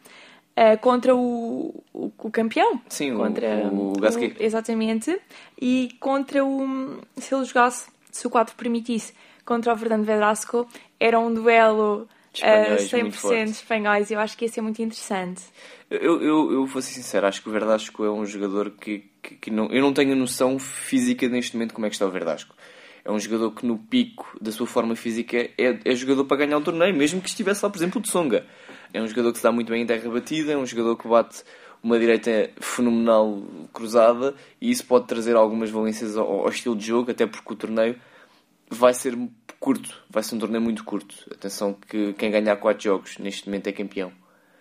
Eh, 0.62 0.76
contra 0.76 1.14
o, 1.16 1.82
o, 1.94 2.12
o 2.18 2.30
campeão. 2.30 2.78
Sim, 2.88 3.12
o- 3.12 3.16
contra 3.16 3.48
o 3.72 3.92
Gasquet. 3.98 4.36
Exatamente. 4.38 5.18
E 5.60 5.88
contra 5.98 6.44
o. 6.44 6.98
Se 7.16 7.34
ele 7.34 7.44
jogasse, 7.46 7.88
se 8.12 8.26
o 8.26 8.30
4 8.30 8.54
permitisse, 8.56 9.14
contra 9.44 9.72
o 9.72 9.76
Fernando 9.76 10.04
Vedrasco, 10.04 10.68
era 10.98 11.18
um 11.18 11.32
duelo 11.32 12.06
de 12.32 12.40
espanhóis 12.40 12.92
uh, 12.92 12.96
muito 12.98 13.16
forte. 13.16 13.50
espanhóis. 13.50 14.10
Eu 14.10 14.20
acho 14.20 14.36
que 14.36 14.44
ia 14.44 14.52
ser 14.52 14.60
muito 14.60 14.82
interessante. 14.82 15.42
Eu, 15.90 16.22
eu, 16.22 16.52
eu 16.52 16.66
vou 16.66 16.82
ser 16.82 16.92
sincero, 16.92 17.26
acho 17.26 17.42
que 17.42 17.48
o 17.48 17.52
Verdasco 17.52 18.04
é 18.04 18.10
um 18.10 18.24
jogador 18.26 18.70
que, 18.70 19.04
que, 19.22 19.34
que 19.36 19.50
não, 19.50 19.66
eu 19.72 19.80
não 19.82 19.92
tenho 19.92 20.14
noção 20.14 20.56
física 20.58 21.26
neste 21.28 21.56
momento 21.56 21.72
como 21.74 21.86
é 21.86 21.88
que 21.88 21.96
está 21.96 22.06
o 22.06 22.10
Verdasco. 22.10 22.54
É 23.04 23.10
um 23.10 23.18
jogador 23.18 23.50
que 23.52 23.66
no 23.66 23.76
pico 23.78 24.36
da 24.40 24.52
sua 24.52 24.66
forma 24.66 24.94
física 24.94 25.36
é, 25.58 25.78
é 25.84 25.94
jogador 25.96 26.26
para 26.26 26.36
ganhar 26.36 26.58
o 26.58 26.60
torneio, 26.60 26.94
mesmo 26.94 27.20
que 27.20 27.28
estivesse 27.28 27.64
lá, 27.64 27.70
por 27.70 27.78
exemplo, 27.78 27.98
o 27.98 28.02
Tsonga. 28.02 28.46
É 28.92 29.00
um 29.00 29.06
jogador 29.06 29.32
que 29.32 29.38
se 29.38 29.44
dá 29.44 29.52
muito 29.52 29.70
bem 29.70 29.82
em 29.82 29.86
terra 29.86 30.10
batida, 30.10 30.52
é 30.52 30.56
um 30.56 30.66
jogador 30.66 30.96
que 30.96 31.08
bate 31.08 31.42
uma 31.82 31.98
direita 31.98 32.50
fenomenal 32.60 33.42
cruzada 33.72 34.34
e 34.60 34.70
isso 34.70 34.84
pode 34.84 35.06
trazer 35.06 35.36
algumas 35.36 35.70
valências 35.70 36.16
ao, 36.16 36.42
ao 36.42 36.48
estilo 36.48 36.76
de 36.76 36.86
jogo, 36.86 37.10
até 37.10 37.26
porque 37.26 37.52
o 37.52 37.56
torneio 37.56 37.96
vai 38.68 38.92
ser 38.94 39.16
curto, 39.58 40.02
vai 40.08 40.22
ser 40.22 40.34
um 40.34 40.38
torneio 40.38 40.62
muito 40.62 40.84
curto. 40.84 41.14
Atenção 41.32 41.74
que 41.74 42.12
quem 42.14 42.30
ganhar 42.30 42.56
4 42.56 42.82
jogos 42.82 43.18
neste 43.18 43.46
momento 43.46 43.66
é 43.66 43.72
campeão. 43.72 44.12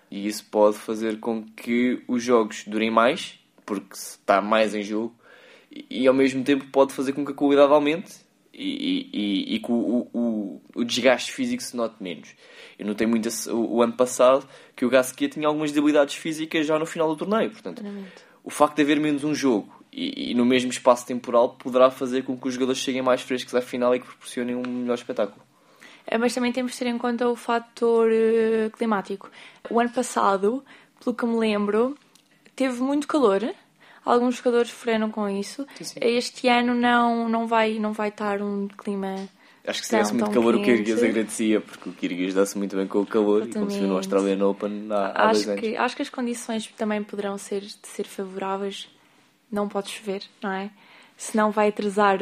E 0.09 0.27
isso 0.27 0.45
pode 0.49 0.77
fazer 0.77 1.19
com 1.19 1.43
que 1.43 2.03
os 2.07 2.23
jogos 2.23 2.63
durem 2.65 2.89
mais, 2.89 3.39
porque 3.65 3.93
está 3.93 4.41
mais 4.41 4.73
em 4.73 4.81
jogo, 4.81 5.15
e, 5.71 6.07
ao 6.07 6.13
mesmo 6.15 6.43
tempo 6.43 6.65
pode 6.71 6.93
fazer 6.93 7.13
com 7.13 7.23
que 7.23 7.31
a 7.31 7.35
qualidade 7.35 7.71
aumente 7.71 8.15
e, 8.53 9.09
e, 9.13 9.55
e 9.55 9.59
que 9.59 9.71
o, 9.71 10.07
o, 10.13 10.61
o, 10.75 10.83
desgaste 10.83 11.31
físico 11.31 11.61
se 11.61 11.75
note 11.75 12.01
menos. 12.01 12.35
Eu 12.77 12.85
notei 12.85 13.07
muito 13.07 13.29
o, 13.49 13.75
o 13.75 13.81
ano 13.81 13.93
passado 13.93 14.47
que 14.75 14.85
o 14.85 14.89
Gasquet 14.89 15.29
tinha 15.29 15.47
algumas 15.47 15.71
debilidades 15.71 16.15
físicas 16.15 16.65
já 16.65 16.77
no 16.77 16.85
final 16.85 17.07
do 17.07 17.15
torneio. 17.15 17.51
Portanto, 17.51 17.83
o 18.43 18.49
facto 18.49 18.75
de 18.75 18.81
haver 18.81 18.99
menos 18.99 19.23
um 19.23 19.33
jogo 19.33 19.83
e, 19.91 20.31
e, 20.31 20.33
no 20.33 20.45
mesmo 20.45 20.71
espaço 20.71 21.05
temporal 21.05 21.55
poderá 21.55 21.89
fazer 21.89 22.23
com 22.23 22.37
que 22.37 22.47
os 22.47 22.53
jogadores 22.53 22.79
cheguem 22.81 23.01
mais 23.01 23.21
frescos 23.21 23.55
à 23.55 23.61
final 23.61 23.95
e 23.95 23.99
que 23.99 24.05
proporcionem 24.05 24.55
um 24.55 24.61
melhor 24.61 24.95
espetáculo. 24.95 25.41
É, 26.05 26.17
mas 26.17 26.33
também 26.33 26.51
temos 26.51 26.71
de 26.71 26.79
ter 26.79 26.87
em 26.87 26.97
conta 26.97 27.27
o 27.27 27.35
fator 27.35 28.09
uh, 28.09 28.71
climático. 28.71 29.29
O 29.69 29.79
ano 29.79 29.91
passado, 29.91 30.63
pelo 31.03 31.15
que 31.15 31.25
me 31.25 31.37
lembro, 31.37 31.95
teve 32.55 32.81
muito 32.81 33.07
calor. 33.07 33.53
Alguns 34.03 34.35
jogadores 34.37 34.69
sofreram 34.69 35.11
com 35.11 35.27
isso. 35.27 35.67
Sim, 35.77 35.83
sim. 35.83 35.99
Este 36.01 36.47
ano 36.47 36.73
não, 36.73 37.27
não, 37.29 37.47
vai, 37.47 37.79
não 37.79 37.93
vai 37.93 38.09
estar 38.09 38.41
um 38.41 38.67
clima. 38.67 39.15
Acho 39.65 39.81
que 39.81 39.87
se 39.87 39.95
tivesse 39.95 40.13
muito 40.13 40.31
calor, 40.31 40.55
quente. 40.55 40.71
o 40.71 40.75
Kyrgios 40.75 41.03
agradecia, 41.03 41.61
porque 41.61 41.89
o 41.89 41.91
Kyrgios 41.93 42.33
dá-se 42.33 42.57
muito 42.57 42.75
bem 42.75 42.87
com 42.87 42.99
o 42.99 43.05
calor 43.05 43.43
Exatamente. 43.43 43.55
e 43.55 43.59
como 43.59 43.71
se 43.71 43.79
viu 43.79 43.87
no 43.87 43.97
Australian 43.97 44.47
Open 44.47 44.87
há, 44.89 44.95
há 44.95 45.29
acho 45.29 45.33
dois 45.33 45.49
anos. 45.49 45.61
Que, 45.61 45.77
acho 45.77 45.95
que 45.95 46.01
as 46.01 46.09
condições 46.09 46.67
também 46.77 47.03
poderão 47.03 47.37
ser, 47.37 47.63
ser 47.83 48.05
favoráveis 48.05 48.89
não 49.51 49.67
pode 49.67 49.89
chover, 49.89 50.23
não 50.41 50.51
é? 50.51 50.69
Senão 51.17 51.51
vai 51.51 51.69
atrasar. 51.69 52.19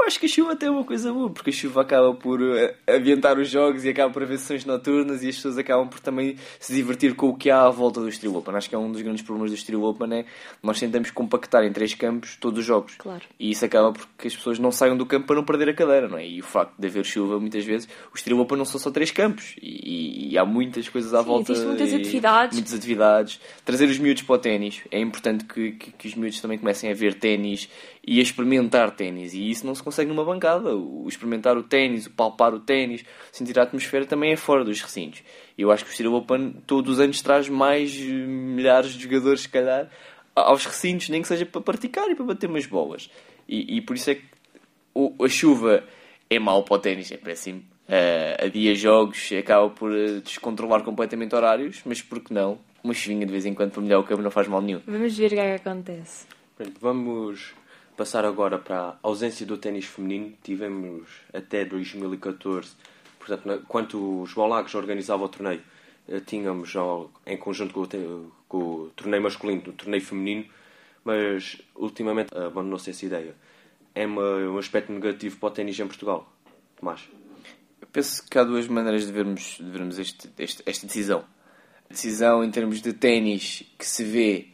Eu 0.00 0.06
acho 0.06 0.18
que 0.18 0.24
a 0.24 0.28
chuva 0.30 0.56
tem 0.56 0.70
uma 0.70 0.82
coisa 0.82 1.12
boa, 1.12 1.28
porque 1.28 1.50
a 1.50 1.52
chuva 1.52 1.82
acaba 1.82 2.14
por 2.14 2.40
uh, 2.40 2.74
ambientar 2.88 3.38
os 3.38 3.50
jogos 3.50 3.84
e 3.84 3.90
acaba 3.90 4.10
por 4.10 4.22
haver 4.22 4.38
sessões 4.38 4.64
noturnas 4.64 5.22
e 5.22 5.28
as 5.28 5.36
pessoas 5.36 5.58
acabam 5.58 5.86
por 5.86 6.00
também 6.00 6.36
se 6.58 6.74
divertir 6.74 7.14
com 7.14 7.28
o 7.28 7.36
que 7.36 7.50
há 7.50 7.66
à 7.66 7.70
volta 7.70 8.00
do 8.00 8.08
Estoril 8.08 8.38
Open. 8.38 8.56
Acho 8.56 8.70
que 8.70 8.74
é 8.74 8.78
um 8.78 8.90
dos 8.90 9.02
grandes 9.02 9.22
problemas 9.22 9.50
do 9.50 9.56
Estoril 9.56 9.84
Open 9.84 10.20
é 10.20 10.24
nós 10.62 10.80
tentamos 10.80 11.10
compactar 11.10 11.64
em 11.64 11.72
três 11.72 11.92
campos 11.92 12.34
todos 12.36 12.60
os 12.60 12.64
jogos. 12.64 12.94
Claro. 12.96 13.22
E 13.38 13.50
isso 13.50 13.62
acaba 13.62 13.92
porque 13.92 14.26
as 14.26 14.34
pessoas 14.34 14.58
não 14.58 14.72
saiam 14.72 14.96
do 14.96 15.04
campo 15.04 15.26
para 15.26 15.36
não 15.36 15.44
perder 15.44 15.68
a 15.68 15.74
cadeira, 15.74 16.08
não 16.08 16.16
é? 16.16 16.26
E 16.26 16.40
o 16.40 16.44
facto 16.44 16.72
de 16.78 16.86
haver 16.88 17.04
chuva, 17.04 17.38
muitas 17.38 17.66
vezes, 17.66 17.86
o 18.10 18.16
Estoril 18.16 18.40
Open 18.40 18.56
não 18.56 18.64
são 18.64 18.80
só 18.80 18.90
três 18.90 19.10
campos 19.10 19.54
e, 19.60 20.28
e, 20.30 20.32
e 20.32 20.38
há 20.38 20.46
muitas 20.46 20.88
coisas 20.88 21.12
à 21.12 21.20
Sim, 21.20 21.26
volta. 21.26 21.52
Existem 21.52 21.68
muitas 21.68 21.92
atividades. 21.92 22.56
Muitas 22.56 22.74
atividades. 22.74 23.40
Trazer 23.66 23.84
os 23.84 23.98
miúdos 23.98 24.22
para 24.22 24.34
o 24.34 24.38
ténis. 24.38 24.80
É 24.90 24.98
importante 24.98 25.44
que, 25.44 25.72
que, 25.72 25.92
que 25.92 26.08
os 26.08 26.14
miúdos 26.14 26.40
também 26.40 26.56
comecem 26.56 26.90
a 26.90 26.94
ver 26.94 27.12
ténis 27.12 27.68
e 28.06 28.18
a 28.18 28.22
experimentar 28.22 28.90
ténis. 28.92 29.34
E 29.34 29.50
isso 29.50 29.66
não 29.66 29.74
se 29.74 29.82
consegue 29.90 30.08
numa 30.08 30.24
bancada. 30.24 30.74
O 30.74 31.06
experimentar 31.08 31.56
o 31.56 31.62
ténis, 31.62 32.06
o 32.06 32.10
palpar 32.10 32.54
o 32.54 32.60
ténis, 32.60 33.04
sentir 33.32 33.58
a 33.58 33.64
atmosfera 33.64 34.06
também 34.06 34.32
é 34.32 34.36
fora 34.36 34.64
dos 34.64 34.80
recintos. 34.80 35.22
E 35.58 35.62
eu 35.62 35.70
acho 35.70 35.84
que 35.84 35.90
o 35.90 35.92
Estoril 35.92 36.14
Open 36.14 36.54
todos 36.66 36.94
os 36.94 37.00
anos 37.00 37.20
traz 37.20 37.48
mais 37.48 37.94
eh, 37.94 38.04
milhares 38.04 38.92
de 38.92 39.02
jogadores, 39.02 39.42
se 39.42 39.48
calhar, 39.48 39.90
aos 40.34 40.64
recintos, 40.64 41.08
nem 41.08 41.20
que 41.20 41.28
seja 41.28 41.44
para 41.44 41.60
praticar 41.60 42.08
e 42.08 42.14
para 42.14 42.24
bater 42.24 42.48
umas 42.48 42.66
bolas. 42.66 43.10
E, 43.48 43.76
e 43.76 43.80
por 43.82 43.96
isso 43.96 44.10
é 44.10 44.14
que 44.14 44.24
o, 44.94 45.24
a 45.24 45.28
chuva 45.28 45.84
é 46.30 46.38
mau 46.38 46.62
para 46.62 46.76
o 46.76 46.78
ténis, 46.78 47.10
é 47.10 47.16
péssimo. 47.16 47.62
Uh, 47.88 48.46
a 48.46 48.48
dia 48.48 48.72
jogos 48.76 49.30
acaba 49.36 49.68
por 49.68 49.92
eh, 49.92 50.20
descontrolar 50.20 50.84
completamente 50.84 51.34
horários, 51.34 51.82
mas 51.84 52.00
por 52.00 52.20
que 52.20 52.32
não? 52.32 52.58
Uma 52.84 52.94
chuvinha 52.94 53.26
de 53.26 53.32
vez 53.32 53.44
em 53.44 53.52
quando 53.52 53.72
para 53.72 53.82
melhorar 53.82 54.00
o 54.00 54.04
campo 54.04 54.22
não 54.22 54.30
faz 54.30 54.46
mal 54.46 54.62
nenhum. 54.62 54.80
Vamos 54.86 55.18
ver 55.18 55.26
o 55.26 55.30
que 55.30 55.40
é 55.40 55.58
que 55.58 55.68
acontece. 55.68 56.26
Vamos 56.80 57.52
passar 58.00 58.24
agora 58.24 58.58
para 58.58 58.78
a 58.78 58.98
ausência 59.02 59.44
do 59.44 59.58
ténis 59.58 59.84
feminino. 59.84 60.32
Tivemos 60.42 61.06
até 61.34 61.66
2014, 61.66 62.70
portanto, 63.18 63.62
quando 63.68 64.22
o 64.22 64.24
João 64.24 64.48
Lagos 64.48 64.74
organizava 64.74 65.22
o 65.22 65.28
torneio, 65.28 65.60
eh, 66.08 66.18
tínhamos 66.20 66.72
em 67.26 67.36
conjunto 67.36 67.74
com 67.74 67.82
o, 67.82 68.32
com 68.48 68.58
o 68.58 68.90
torneio 68.96 69.22
masculino, 69.22 69.62
o 69.66 69.72
torneio 69.74 70.02
feminino, 70.02 70.46
mas 71.04 71.60
ultimamente 71.76 72.34
abandonou-se 72.34 72.88
essa 72.88 73.04
ideia. 73.04 73.34
É 73.94 74.06
um 74.06 74.56
aspecto 74.56 74.90
negativo 74.90 75.36
para 75.36 75.48
o 75.48 75.50
ténis 75.50 75.78
em 75.78 75.86
Portugal, 75.86 76.26
Tomás? 76.76 77.06
Eu 77.82 77.88
penso 77.92 78.26
que 78.26 78.38
há 78.38 78.44
duas 78.44 78.66
maneiras 78.66 79.04
de 79.04 79.12
vermos, 79.12 79.58
de 79.60 79.70
vermos 79.70 79.98
este, 79.98 80.30
este, 80.38 80.62
esta 80.64 80.86
decisão. 80.86 81.22
A 81.84 81.92
decisão 81.92 82.42
em 82.42 82.50
termos 82.50 82.80
de 82.80 82.94
ténis 82.94 83.62
que 83.78 83.84
se 83.84 84.02
vê 84.04 84.48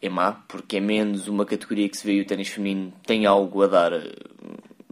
é 0.00 0.08
má, 0.08 0.32
porque 0.32 0.76
é 0.76 0.80
menos 0.80 1.28
uma 1.28 1.44
categoria 1.44 1.88
que 1.88 1.96
se 1.96 2.06
vê 2.06 2.14
e 2.14 2.20
o 2.20 2.26
ténis 2.26 2.48
feminino 2.48 2.92
tem 3.04 3.26
algo 3.26 3.62
a 3.62 3.66
dar 3.66 3.92
eh, 3.92 4.12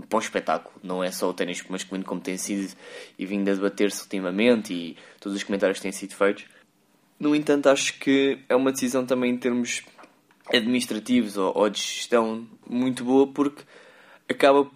para 0.08 0.16
o 0.16 0.20
espetáculo. 0.20 0.74
Não 0.82 1.02
é 1.02 1.10
só 1.10 1.28
o 1.28 1.34
ténis 1.34 1.62
masculino 1.68 2.04
como 2.04 2.20
tem 2.20 2.36
sido 2.36 2.74
e 3.18 3.24
vindo 3.24 3.48
a 3.50 3.54
debater-se 3.54 4.02
ultimamente 4.02 4.72
e 4.74 4.96
todos 5.20 5.36
os 5.36 5.44
comentários 5.44 5.80
têm 5.80 5.92
sido 5.92 6.14
feitos. 6.14 6.44
No 7.18 7.34
entanto, 7.34 7.68
acho 7.68 7.98
que 7.98 8.38
é 8.48 8.54
uma 8.54 8.72
decisão 8.72 9.06
também 9.06 9.32
em 9.32 9.38
termos 9.38 9.82
administrativos 10.52 11.36
ou, 11.36 11.56
ou 11.56 11.70
de 11.70 11.78
gestão 11.78 12.46
muito 12.68 13.04
boa 13.04 13.26
porque 13.26 13.62
acaba 14.28 14.68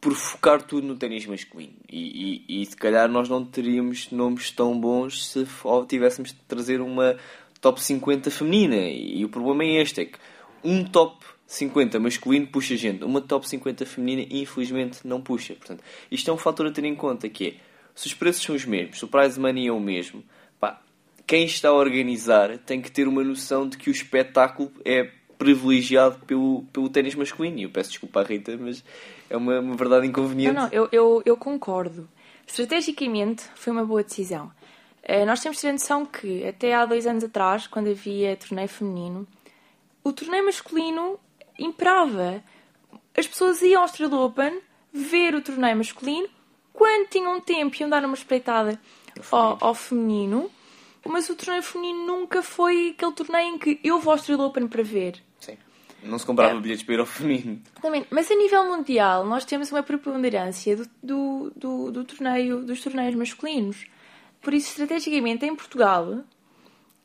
por 0.00 0.14
focar 0.14 0.62
tudo 0.62 0.86
no 0.86 0.96
ténis 0.96 1.26
masculino. 1.26 1.74
E, 1.88 2.44
e, 2.48 2.62
e, 2.62 2.66
se 2.66 2.76
calhar 2.76 3.08
nós 3.08 3.28
não 3.28 3.44
teríamos 3.44 4.10
nomes 4.10 4.50
tão 4.50 4.78
bons 4.78 5.26
se 5.26 5.46
tivéssemos 5.88 6.32
de 6.32 6.38
trazer 6.48 6.80
uma 6.80 7.16
top 7.60 7.82
50 7.82 8.30
feminina. 8.30 8.76
E 8.76 9.24
o 9.24 9.28
problema 9.28 9.64
é 9.64 9.82
este: 9.82 10.02
é 10.02 10.04
que 10.06 10.18
um 10.64 10.84
top 10.84 11.24
50 11.46 11.98
masculino 11.98 12.46
puxa 12.46 12.76
gente, 12.76 13.04
uma 13.04 13.20
top 13.20 13.48
50 13.48 13.84
feminina 13.84 14.26
infelizmente 14.30 15.00
não 15.04 15.20
puxa. 15.20 15.54
Portanto, 15.54 15.82
isto 16.10 16.30
é 16.30 16.34
um 16.34 16.36
fator 16.36 16.66
a 16.66 16.70
ter 16.70 16.84
em 16.84 16.94
conta 16.94 17.28
que 17.28 17.48
é, 17.48 17.54
se 17.94 18.06
os 18.06 18.14
preços 18.14 18.42
são 18.42 18.54
os 18.54 18.64
mesmos, 18.64 18.98
se 18.98 19.04
o 19.04 19.08
prize 19.08 19.38
money 19.38 19.66
é 19.66 19.72
o 19.72 19.80
mesmo, 19.80 20.22
pá, 20.60 20.80
quem 21.26 21.44
está 21.44 21.70
a 21.70 21.74
organizar 21.74 22.56
tem 22.58 22.80
que 22.80 22.90
ter 22.90 23.08
uma 23.08 23.24
noção 23.24 23.68
de 23.68 23.76
que 23.76 23.90
o 23.90 23.92
espetáculo 23.92 24.70
é 24.84 25.10
privilegiado 25.36 26.18
pelo, 26.26 26.64
pelo 26.72 26.88
ténis 26.88 27.14
masculino. 27.14 27.58
E 27.58 27.62
eu 27.64 27.70
peço 27.70 27.90
desculpa 27.90 28.20
à 28.20 28.22
Rita, 28.22 28.56
mas 28.56 28.84
é 29.28 29.36
uma, 29.36 29.58
uma 29.58 29.74
verdade 29.74 30.06
inconveniente. 30.06 30.54
Não, 30.54 30.62
não, 30.62 30.68
eu, 30.70 30.88
eu, 30.92 31.22
eu 31.24 31.36
concordo. 31.36 32.08
Estrategicamente 32.46 33.44
foi 33.54 33.72
uma 33.72 33.84
boa 33.84 34.04
decisão. 34.04 34.52
Eh, 35.02 35.24
nós 35.24 35.40
temos 35.40 35.56
de 35.56 35.62
ter 35.62 35.72
noção 35.72 36.04
que 36.04 36.46
até 36.46 36.74
há 36.74 36.84
dois 36.84 37.06
anos 37.06 37.24
atrás, 37.24 37.66
quando 37.66 37.90
havia 37.90 38.36
torneio 38.36 38.68
feminino, 38.68 39.26
o 40.04 40.12
torneio 40.12 40.44
masculino 40.44 41.18
imperava. 41.58 42.42
As 43.16 43.26
pessoas 43.26 43.62
iam 43.62 43.76
ao 43.76 43.82
Australian 43.82 44.18
Open 44.18 44.60
ver 44.92 45.34
o 45.34 45.42
torneio 45.42 45.76
masculino 45.76 46.28
quando 46.72 47.08
tinham 47.08 47.40
tempo 47.40 47.76
iam 47.78 47.90
dar 47.90 48.04
uma 48.04 48.14
espreitada 48.14 48.80
ao, 49.30 49.58
ao, 49.60 49.74
feminino, 49.74 50.50
mas 51.06 51.28
o 51.28 51.34
torneio 51.34 51.62
feminino 51.62 52.06
nunca 52.06 52.42
foi 52.42 52.90
aquele 52.90 53.12
torneio 53.12 53.54
em 53.54 53.58
que 53.58 53.80
eu 53.84 53.98
vou 54.00 54.12
ao 54.12 54.16
Australian 54.16 54.46
Open 54.46 54.66
para 54.66 54.82
ver. 54.82 55.22
Sim. 55.38 55.58
Não 56.02 56.18
se 56.18 56.24
comprava 56.24 56.56
é. 56.56 56.60
bilhetes 56.60 56.82
para 56.82 56.94
ir 56.94 57.00
ao 57.00 57.06
feminino. 57.06 57.60
Também. 57.82 58.06
Mas 58.10 58.30
a 58.30 58.34
nível 58.34 58.64
mundial, 58.64 59.26
nós 59.26 59.44
temos 59.44 59.70
uma 59.70 59.82
preponderância 59.82 60.76
do, 60.76 60.88
do, 61.02 61.52
do, 61.54 61.92
do 61.92 62.04
torneio, 62.04 62.62
dos 62.62 62.80
torneios 62.80 63.14
masculinos. 63.14 63.86
Por 64.40 64.54
isso, 64.54 64.70
estrategicamente, 64.70 65.44
em 65.44 65.54
Portugal, 65.54 66.24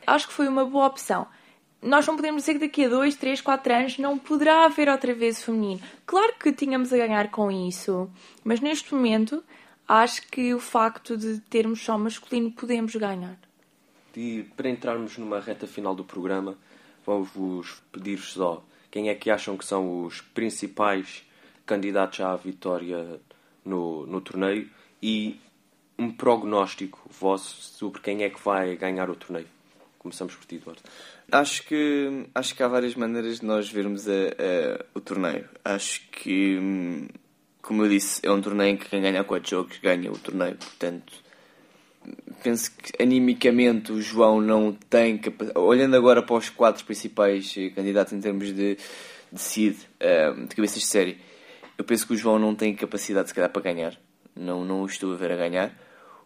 acho 0.06 0.28
que 0.28 0.34
foi 0.34 0.48
uma 0.48 0.66
boa 0.66 0.88
opção. 0.88 1.28
Nós 1.82 2.08
não 2.08 2.16
podemos 2.16 2.42
dizer 2.44 2.54
que 2.54 2.68
daqui 2.68 2.86
a 2.86 2.90
2, 2.90 3.16
3, 3.16 3.42
4 3.42 3.74
anos 3.74 3.98
não 4.00 4.18
poderá 4.18 4.66
haver 4.66 4.90
outra 4.90 5.14
vez 5.14 5.44
feminino. 5.44 5.82
Claro 6.06 6.34
que 6.40 6.52
tínhamos 6.52 6.92
a 6.92 6.98
ganhar 6.98 7.30
com 7.30 7.52
isso, 7.52 8.10
mas 8.44 8.60
neste 8.60 8.94
momento 8.94 9.44
acho 9.88 10.28
que 10.30 10.54
o 10.54 10.60
facto 10.60 11.16
de 11.16 11.40
termos 11.42 11.82
só 11.82 11.98
masculino 11.98 12.52
podemos 12.52 12.96
ganhar. 12.96 13.38
E 14.16 14.44
para 14.56 14.70
entrarmos 14.70 15.18
numa 15.18 15.40
reta 15.40 15.68
final 15.68 15.94
do 15.94 16.04
programa, 16.04 16.58
vou-vos 17.06 17.84
pedir 17.92 18.18
só 18.20 18.64
quem 18.90 19.10
é 19.10 19.16
que 19.16 19.30
acham 19.30 19.58
que 19.58 19.66
são 19.66 20.06
os 20.06 20.22
principais 20.22 21.24
candidatos 21.66 22.22
à 22.22 22.36
vitória 22.36 23.20
no, 23.64 24.06
no 24.06 24.22
torneio 24.22 24.70
e 25.02 25.40
um 25.98 26.12
prognóstico 26.12 27.00
vosso 27.20 27.62
sobre 27.62 28.02
quem 28.02 28.24
é 28.24 28.30
que 28.30 28.44
vai 28.44 28.76
ganhar 28.76 29.10
o 29.10 29.16
torneio? 29.16 29.48
Começamos 29.98 30.36
por 30.36 30.46
ti, 30.46 30.56
Eduardo. 30.56 30.82
Acho 31.32 31.64
que, 31.64 32.28
acho 32.36 32.56
que 32.56 32.62
há 32.62 32.68
várias 32.68 32.94
maneiras 32.96 33.40
de 33.40 33.46
nós 33.46 33.70
vermos 33.70 34.08
a, 34.08 34.12
a, 34.12 34.86
o 34.94 35.02
torneio. 35.02 35.50
Acho 35.64 36.02
que, 36.12 37.08
como 37.62 37.84
eu 37.84 37.90
disse, 37.90 38.22
é 38.24 38.32
um 38.32 38.40
torneio 38.40 38.76
em 38.76 38.78
que 38.78 38.88
quem 38.88 39.02
ganha 39.02 39.24
quatro 39.24 39.50
jogos 39.50 39.80
ganha 39.80 40.12
o 40.12 40.18
torneio. 40.18 40.56
Portanto, 40.56 41.14
penso 42.44 42.72
que 42.72 43.02
animicamente 43.02 43.92
o 43.92 44.02
João 44.02 44.40
não 44.40 44.74
tem 44.74 45.18
capacidade. 45.18 45.58
Olhando 45.58 45.96
agora 45.96 46.22
para 46.22 46.36
os 46.36 46.50
quatro 46.50 46.86
principais 46.86 47.56
eh, 47.58 47.70
candidatos 47.70 48.14
em 48.14 48.22
termos 48.22 48.54
de, 48.54 48.78
de 49.32 49.42
seed, 49.42 49.76
um, 50.38 50.46
de 50.46 50.56
cabeças 50.56 50.82
de 50.82 50.88
série, 50.88 51.18
eu 51.78 51.84
penso 51.84 52.06
que 52.06 52.14
o 52.14 52.18
João 52.18 52.38
não 52.38 52.54
tem 52.54 52.76
capacidade, 52.76 53.30
se 53.30 53.34
calhar, 53.34 53.50
para 53.50 53.62
ganhar. 53.62 53.98
Não, 54.36 54.66
não 54.66 54.82
o 54.82 54.86
estou 54.86 55.14
a 55.14 55.16
ver 55.16 55.32
a 55.32 55.38
ganhar. 55.38 55.74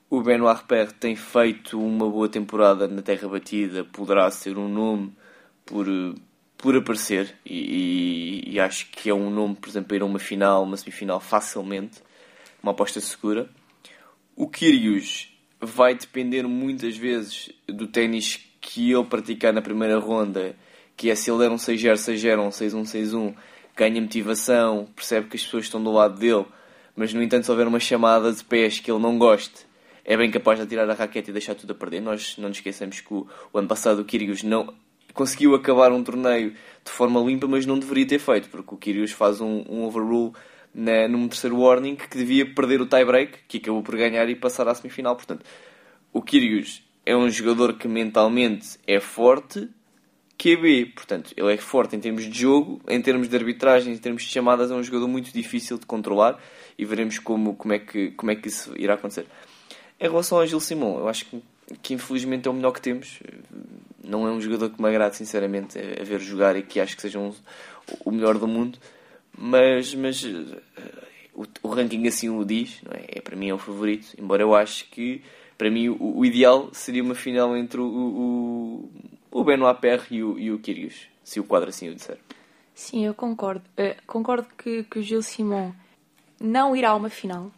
O 0.10 0.22
Benoit 0.22 0.62
Repère 0.62 0.92
tem 0.94 1.16
feito 1.16 1.80
uma 1.80 2.10
boa 2.10 2.28
temporada 2.28 2.88
na 2.88 3.02
Terra 3.02 3.28
Batida, 3.28 3.86
poderá 3.86 4.30
ser 4.32 4.58
um 4.58 4.68
nome 4.68 5.14
por, 5.66 5.86
por 6.58 6.76
aparecer 6.76 7.36
e, 7.46 8.44
e, 8.48 8.54
e 8.56 8.60
acho 8.60 8.90
que 8.90 9.10
é 9.10 9.14
um 9.14 9.30
nome, 9.30 9.56
por 9.56 9.70
exemplo, 9.70 9.90
para 9.90 9.98
ir 9.98 10.02
a 10.02 10.06
uma 10.06 10.18
final, 10.18 10.64
uma 10.64 10.78
semifinal 10.78 11.20
facilmente, 11.20 12.02
uma 12.64 12.72
aposta 12.72 13.00
segura. 13.00 13.48
O 14.36 14.48
Kyrgios 14.48 15.32
vai 15.62 15.94
depender 15.94 16.44
muitas 16.48 16.98
vezes 16.98 17.52
do 17.68 17.86
ténis 17.86 18.40
que 18.60 18.92
ele 18.92 19.06
praticar 19.06 19.54
na 19.54 19.62
primeira 19.62 20.00
ronda, 20.00 20.56
que 20.98 21.10
é 21.10 21.16
se 21.16 21.30
ele 21.30 21.40
der 21.40 21.52
um 21.52 21.56
6-0, 21.56 21.94
6-0, 21.94 22.40
um 22.40 22.50
6-1, 22.50 22.82
6-1, 22.82 23.36
ganha 23.76 24.02
motivação, 24.02 24.88
percebe 24.96 25.28
que 25.28 25.38
as 25.38 25.44
pessoas 25.44 25.66
estão 25.66 25.84
do 25.84 25.92
lado 25.92 26.20
dele, 26.20 26.46
mas 26.96 27.14
no 27.14 27.22
entanto 27.22 27.46
se 27.46 27.52
houver 27.52 27.68
uma 27.68 27.80
chamada 27.80 28.32
de 28.32 28.44
pés 28.44 28.80
que 28.80 28.92
ele 28.92 29.00
não 29.00 29.18
goste, 29.18 29.68
é 30.04 30.18
bem 30.18 30.32
capaz 30.32 30.60
de 30.60 30.66
tirar 30.66 30.90
a 30.90 30.94
raquete 30.94 31.30
e 31.30 31.34
deixar 31.34 31.56
tudo 31.56 31.72
a 31.72 31.76
perder. 31.76 32.02
Nós 32.02 32.36
não 32.38 32.48
nos 32.48 32.58
esqueçamos 32.58 33.00
que 33.00 33.14
o, 33.14 33.28
o 33.54 33.58
ano 33.60 33.68
passado 33.68 34.00
o 34.02 34.06
Kyrgios 34.06 34.42
não 34.42 34.74
conseguiu 35.14 35.54
acabar 35.54 35.92
um 35.92 36.04
torneio 36.04 36.52
de 36.84 36.92
forma 36.92 37.20
limpa, 37.20 37.48
mas 37.48 37.66
não 37.66 37.78
deveria 37.78 38.08
ter 38.08 38.20
feito, 38.20 38.50
porque 38.50 38.74
o 38.74 38.78
Kyrgios 38.78 39.12
faz 39.12 39.40
um, 39.40 39.64
um 39.70 39.84
overrule 39.84 40.34
na, 40.74 41.08
num 41.08 41.28
terceiro 41.28 41.60
warning 41.60 41.96
que 41.96 42.18
devia 42.18 42.54
perder 42.54 42.82
o 42.82 42.86
tie-break, 42.86 43.40
que 43.48 43.58
acabou 43.58 43.84
por 43.84 43.96
ganhar 43.96 44.28
e 44.30 44.36
passar 44.36 44.68
à 44.68 44.74
semifinal. 44.74 45.16
Portanto, 45.16 45.46
o 46.12 46.22
Kyrgios 46.22 46.84
é 47.06 47.16
um 47.16 47.30
jogador 47.30 47.74
que 47.74 47.88
mentalmente 47.88 48.80
é 48.88 49.00
forte, 49.00 49.70
QB, 50.38 50.94
portanto, 50.96 51.34
ele 51.36 51.54
é 51.54 51.58
forte 51.58 51.96
em 51.96 52.00
termos 52.00 52.24
de 52.24 52.40
jogo, 52.40 52.82
em 52.88 53.02
termos 53.02 53.28
de 53.28 53.36
arbitragem, 53.36 53.94
em 53.94 53.98
termos 53.98 54.24
de 54.24 54.30
chamadas, 54.30 54.72
é 54.72 54.74
um 54.74 54.82
jogador 54.82 55.08
muito 55.08 55.34
difícil 55.34 55.78
de 55.78 55.86
controlar 55.86 56.40
e 56.80 56.86
veremos 56.86 57.20
como, 57.20 57.56
como, 57.56 57.74
é, 57.74 57.80
que, 57.80 58.12
como 58.12 58.32
é 58.32 58.36
que 58.38 58.48
isso 58.48 58.74
irá 58.78 58.94
acontecer. 58.94 59.26
Em 60.00 60.08
relação 60.08 60.38
ao 60.38 60.48
Gil 60.48 60.62
Simon, 60.62 60.98
eu 60.98 61.10
acho 61.10 61.26
que, 61.26 61.44
que 61.84 61.94
infelizmente 61.94 62.48
é 62.48 62.52
o 62.52 62.54
melhor 62.54 62.72
que 62.72 62.82
temos. 62.82 63.20
Não 64.02 64.26
é 64.26 64.32
um 64.32 64.40
jogador 64.40 64.70
que 64.70 64.82
me 64.82 64.88
agrade, 64.88 65.18
sinceramente, 65.18 65.78
a 65.78 66.04
ver 66.06 66.22
jogar 66.22 66.56
e 66.56 66.64
que 66.64 66.80
acho 66.80 66.96
que 66.96 67.02
seja 67.02 67.20
um, 67.20 67.34
o 68.06 68.12
melhor 68.12 68.38
do 68.38 68.48
mundo, 68.48 68.80
mas, 69.38 69.94
mas 69.94 70.24
o, 71.36 71.44
o, 71.62 71.68
ranking 71.68 72.08
assim 72.08 72.30
o 72.30 72.46
diz, 72.46 72.82
não 72.82 72.94
é? 72.94 73.04
é? 73.10 73.22
Para 73.22 73.36
mim 73.36 73.50
é 73.50 73.54
o 73.54 73.58
favorito, 73.58 74.16
embora 74.18 74.42
eu 74.42 74.56
acho 74.56 74.90
que 74.90 75.22
para 75.58 75.70
mim 75.70 75.90
o, 75.90 76.20
o 76.20 76.26
ideal 76.26 76.70
seria 76.72 77.04
uma 77.04 77.14
final 77.14 77.58
entre 77.58 77.82
o, 77.82 77.86
o, 77.86 78.92
o 79.30 79.44
Benoit 79.44 79.82
Paire 79.82 80.04
e 80.12 80.24
o, 80.24 80.40
e 80.40 80.50
o 80.50 80.60
Kyrgios, 80.60 81.08
se 81.26 81.42
o 81.42 81.44
quadro 81.44 81.68
assim 81.68 81.90
o 81.90 81.94
disser. 81.94 82.18
Sim, 82.74 83.06
eu 83.06 83.14
concordo. 83.14 83.66
Uh, 83.78 84.02
concordo 84.08 84.48
que, 84.58 84.86
que 84.86 85.00
o 85.00 85.04
Gil 85.04 85.22
Simon 85.22 85.74
não 86.40 86.76
irá 86.76 86.90
a 86.90 86.96
uma 86.96 87.10
final. 87.10 87.52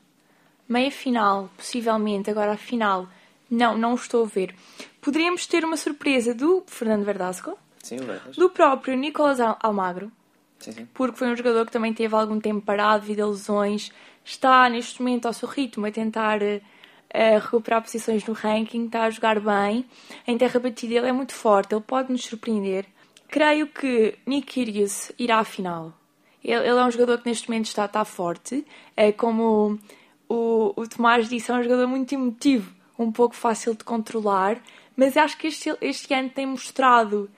Meia 0.68 0.92
final, 0.92 1.50
possivelmente, 1.58 2.30
agora 2.30 2.54
a 2.54 2.58
final, 2.58 3.08
não, 3.50 3.78
não 3.78 3.94
estou 3.96 4.24
a 4.24 4.28
ver. 4.28 4.56
Poderíamos 5.02 5.46
ter 5.46 5.66
uma 5.66 5.76
surpresa 5.76 6.34
do 6.34 6.64
Fernando 6.68 7.04
Verdasco, 7.04 7.58
sim, 7.84 7.98
do 8.38 8.50
próprio 8.50 8.96
Nicolas 8.96 9.40
Almagro, 9.60 10.12
sim, 10.60 10.72
sim. 10.72 10.88
porque 10.94 11.18
foi 11.18 11.28
um 11.28 11.36
jogador 11.36 11.66
que 11.66 11.72
também 11.72 11.94
teve 11.94 12.16
algum 12.16 12.40
tempo 12.40 12.62
parado 12.62 13.02
devido 13.02 13.22
a 13.22 13.28
lesões, 13.28 13.92
está 14.24 14.70
neste 14.70 15.02
momento 15.02 15.26
ao 15.26 15.34
seu 15.34 15.50
ritmo 15.50 15.86
a 15.86 15.92
tentar 15.92 16.40
uh, 16.42 17.40
recuperar 17.42 17.82
posições 17.82 18.24
no 18.26 18.34
ranking, 18.34 18.86
está 18.86 19.04
a 19.04 19.10
jogar 19.10 19.40
bem. 19.40 19.86
Em 20.26 20.38
terra 20.38 20.60
batida 20.60 20.96
ele 20.96 21.08
é 21.08 21.12
muito 21.12 21.34
forte, 21.34 21.74
ele 21.74 21.82
pode 21.82 22.12
nos 22.12 22.24
surpreender. 22.24 22.86
Creio 23.28 23.68
que 23.68 24.18
Nick 24.26 24.48
Kyrgios 24.54 25.12
irá 25.18 25.40
à 25.40 25.44
final. 25.44 25.94
Ele, 26.44 26.68
ele, 26.68 26.80
é 26.80 26.86
um 26.86 26.92
jogador 26.92 27.20
que 27.20 27.30
neste 27.30 27.50
momento 27.50 27.68
está, 27.68 27.86
está 27.86 28.04
forte, 28.04 28.66
é 28.96 29.12
como 29.12 29.80
o, 30.28 30.74
o 30.76 30.88
Tomás 30.88 31.30
disse, 31.30 31.52
é 31.52 31.54
um 31.54 31.64
jogador 31.64 31.88
muito 31.88 32.14
emotivo, 32.14 32.74
um 32.98 33.12
pouco 33.12 33.36
fácil 33.36 33.76
de 33.76 33.84
controlar, 33.84 34.62
mas 34.96 35.18
acho 35.18 35.38
que 35.38 35.48
este, 35.48 35.76
este 35.82 36.14
ano 36.14 36.30
tem 36.30 36.46
mostrado 36.46 37.30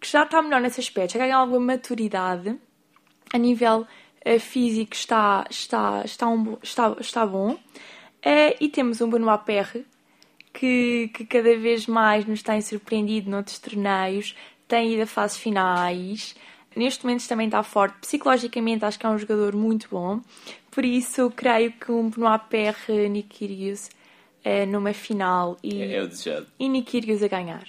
que 0.00 0.08
já 0.08 0.22
está 0.22 0.40
melhor 0.40 0.60
nesse 0.60 0.80
aspecto, 0.80 1.14
já 1.14 1.18
ganha 1.18 1.36
alguma 1.36 1.60
maturidade 1.60 2.58
a 3.32 3.38
nível 3.38 3.86
uh, 4.26 4.40
físico 4.40 4.94
está, 4.94 5.44
está, 5.50 6.02
está, 6.04 6.28
um, 6.28 6.56
está, 6.62 6.96
está 7.00 7.26
bom. 7.26 7.52
Uh, 7.52 8.54
e 8.60 8.68
temos 8.68 9.00
um 9.00 9.10
Benoit 9.10 9.44
Perre 9.44 9.84
que, 10.52 11.10
que 11.14 11.24
cada 11.24 11.56
vez 11.56 11.86
mais 11.86 12.24
nos 12.24 12.42
tem 12.42 12.60
surpreendido 12.60 13.30
noutros 13.30 13.58
torneios, 13.58 14.34
tem 14.66 14.92
ido 14.92 15.02
a 15.02 15.06
fases 15.06 15.38
finais. 15.38 16.34
Neste 16.76 17.04
momento 17.04 17.26
também 17.26 17.46
está 17.46 17.62
forte. 17.62 17.96
Psicologicamente 18.00 18.84
acho 18.84 18.98
que 18.98 19.06
é 19.06 19.08
um 19.08 19.18
jogador 19.18 19.54
muito 19.54 19.88
bom. 19.90 20.20
Por 20.70 20.84
isso 20.84 21.30
creio 21.34 21.72
que 21.72 21.90
um 21.90 22.08
Benoit 22.08 22.44
Perre 22.48 23.08
Nikirius 23.08 23.90
uh, 24.44 24.66
numa 24.66 24.92
final 24.92 25.56
e, 25.62 25.82
é, 25.82 25.94
é 25.96 26.02
o 26.02 26.08
desejado. 26.08 26.46
e 26.58 27.24
a 27.24 27.28
ganhar. 27.28 27.66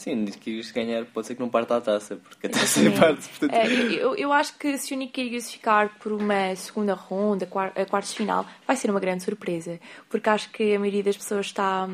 Sim, 0.00 0.14
Nikirius 0.14 0.70
ganhar 0.70 1.04
pode 1.04 1.26
ser 1.26 1.34
que 1.34 1.40
não 1.42 1.50
parta 1.50 1.76
a 1.76 1.80
taça, 1.80 2.16
porque 2.16 2.46
a 2.46 2.50
taça 2.50 2.80
é 2.80 2.90
parte. 2.90 3.28
Portanto... 3.28 3.52
Uh, 3.52 3.92
eu, 3.92 4.16
eu 4.16 4.32
acho 4.32 4.56
que 4.56 4.78
se 4.78 4.94
o 4.94 4.96
Nikirius 4.96 5.50
ficar 5.50 5.98
por 5.98 6.10
uma 6.10 6.56
segunda 6.56 6.94
ronda, 6.94 7.46
a 7.76 7.84
quartos 7.84 8.14
final, 8.14 8.46
vai 8.66 8.76
ser 8.76 8.90
uma 8.90 8.98
grande 8.98 9.22
surpresa. 9.22 9.78
Porque 10.08 10.30
acho 10.30 10.50
que 10.52 10.74
a 10.74 10.78
maioria 10.78 11.02
das 11.02 11.18
pessoas 11.18 11.44
está, 11.44 11.86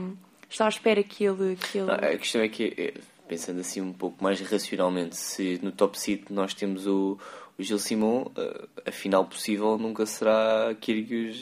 está 0.49 0.67
à 0.67 0.69
espera 0.69 1.03
que 1.03 1.25
ele. 1.25 1.57
Que 1.57 1.79
ele... 1.79 1.89
Não, 1.89 1.95
a 1.95 2.17
questão 2.17 2.43
é 2.43 2.49
que, 2.49 2.75
eh, 2.79 2.95
pensando 3.29 3.61
assim 3.61 3.81
um 3.81 3.93
pouco 3.93 4.23
mais 4.23 4.41
racionalmente, 4.41 5.17
se 5.17 5.59
no 5.63 5.73
top 5.73 5.99
seed 5.99 6.25
nós 6.31 6.55
temos 6.55 6.87
o, 6.87 7.19
o 7.59 7.63
Gil 7.63 7.79
Simon, 7.79 8.31
eh, 8.37 8.67
a 8.87 8.93
final 8.93 9.25
possível 9.25 9.77
nunca 9.79 10.07
será 10.07 10.75
Kyrgios 10.81 11.41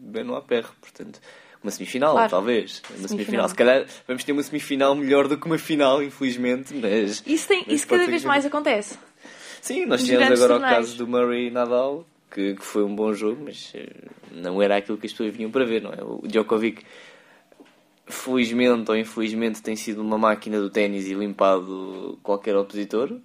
Benoit 0.00 0.46
Perre, 0.46 0.68
portanto 0.80 1.20
uma 1.62 1.70
semifinal, 1.70 2.12
claro. 2.12 2.30
talvez. 2.30 2.82
Uma 2.88 3.08
semifinal. 3.08 3.08
semifinal. 3.08 3.48
Se 3.48 3.54
calhar 3.54 3.86
vamos 4.06 4.24
ter 4.24 4.32
uma 4.32 4.42
semifinal 4.42 4.94
melhor 4.94 5.28
do 5.28 5.36
que 5.36 5.46
uma 5.46 5.58
final, 5.58 6.02
infelizmente, 6.02 6.74
mas. 6.74 7.22
Isso, 7.26 7.48
tem, 7.48 7.64
mas 7.66 7.76
isso 7.76 7.86
cada 7.86 8.06
vez 8.06 8.24
mais 8.24 8.46
acontece. 8.46 8.98
Sim, 9.60 9.86
nós 9.86 10.04
tivemos 10.04 10.40
agora 10.40 10.60
torneios. 10.60 10.72
o 10.72 10.76
caso 10.76 10.98
do 10.98 11.06
Murray 11.08 11.50
Nadal, 11.50 12.06
que, 12.30 12.54
que, 12.54 12.64
foi 12.64 12.84
um 12.84 12.94
bom 12.94 13.12
jogo, 13.12 13.42
mas 13.44 13.72
eh, 13.74 13.88
não 14.30 14.62
era 14.62 14.76
aquilo 14.76 14.96
que 14.96 15.06
as 15.06 15.12
pessoas 15.12 15.34
vinham 15.34 15.50
para 15.50 15.64
ver, 15.64 15.82
não 15.82 15.92
é? 15.92 16.02
O 16.02 16.22
Djokovic, 16.26 16.84
felizmente 18.08 18.90
ou 18.90 18.96
infelizmente, 18.96 19.62
tem 19.62 19.76
sido 19.76 20.00
uma 20.00 20.18
máquina 20.18 20.60
do 20.60 20.70
ténis 20.70 21.06
e 21.06 21.14
limpado 21.14 22.18
qualquer 22.22 22.56
opositor. 22.56 23.18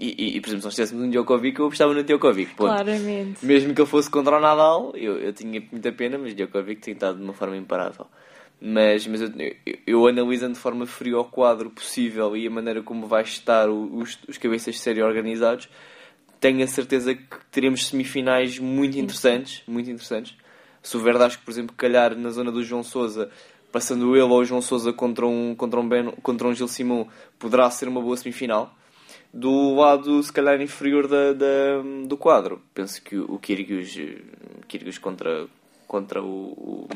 E, 0.00 0.14
e, 0.16 0.36
e, 0.36 0.40
por 0.40 0.48
exemplo, 0.48 0.60
se 0.60 0.66
nós 0.66 0.74
tivéssemos 0.74 1.04
um 1.04 1.10
Djokovic, 1.10 1.58
eu 1.58 1.66
apostava 1.66 1.92
no 1.92 2.04
Djokovic. 2.04 2.54
Ponto. 2.54 2.68
Claramente. 2.68 3.44
Mesmo 3.44 3.74
que 3.74 3.80
ele 3.80 3.88
fosse 3.88 4.08
contra 4.08 4.36
o 4.36 4.40
Nadal, 4.40 4.92
eu, 4.94 5.18
eu 5.18 5.32
tinha 5.32 5.60
muita 5.72 5.90
pena, 5.90 6.16
mas 6.16 6.34
Djokovic 6.34 6.80
tem 6.80 6.94
estado 6.94 7.18
de 7.18 7.24
uma 7.24 7.32
forma 7.32 7.56
imparável. 7.56 8.06
Mas, 8.60 9.06
mas 9.06 9.20
eu, 9.20 9.32
eu, 9.38 9.78
eu, 9.86 10.06
analisando 10.06 10.54
de 10.54 10.60
forma 10.60 10.86
fria 10.86 11.18
o 11.18 11.24
quadro 11.24 11.70
possível 11.70 12.36
e 12.36 12.46
a 12.46 12.50
maneira 12.50 12.82
como 12.82 13.06
vai 13.06 13.22
estar 13.22 13.68
os, 13.68 14.18
os 14.28 14.38
cabeças 14.38 14.74
de 14.74 14.80
série 14.80 15.02
organizados, 15.02 15.68
tenho 16.40 16.62
a 16.62 16.66
certeza 16.66 17.14
que 17.14 17.36
teremos 17.50 17.86
semifinais 17.86 18.58
muito 18.58 18.98
interessantes. 18.98 19.62
Muito 19.66 19.90
interessantes. 19.90 20.36
Se 20.80 20.96
o 20.96 21.00
Verdasco, 21.00 21.42
por 21.44 21.50
exemplo, 21.50 21.74
calhar 21.76 22.16
na 22.16 22.30
zona 22.30 22.52
do 22.52 22.62
João 22.62 22.82
Sousa, 22.82 23.30
passando 23.70 24.14
ele 24.14 24.22
ou 24.22 24.38
o 24.38 24.44
João 24.44 24.60
Sousa 24.60 24.92
contra 24.92 25.26
um, 25.26 25.54
contra 25.54 25.78
um, 25.80 25.88
ben, 25.88 26.10
contra 26.22 26.48
um 26.48 26.54
Gil 26.54 26.68
Simão, 26.68 27.08
poderá 27.38 27.70
ser 27.70 27.88
uma 27.88 28.00
boa 28.00 28.16
semifinal 28.16 28.74
do 29.32 29.74
lado, 29.74 30.22
se 30.22 30.32
calhar, 30.32 30.60
inferior 30.60 31.06
da, 31.06 31.32
da 31.32 31.82
do 32.06 32.16
quadro. 32.16 32.62
Penso 32.74 33.02
que 33.02 33.16
o 33.16 33.38
Kyrgios, 33.38 33.96
Kyrgios 34.66 34.98
contra, 34.98 35.46
contra 35.86 36.22
o, 36.22 36.88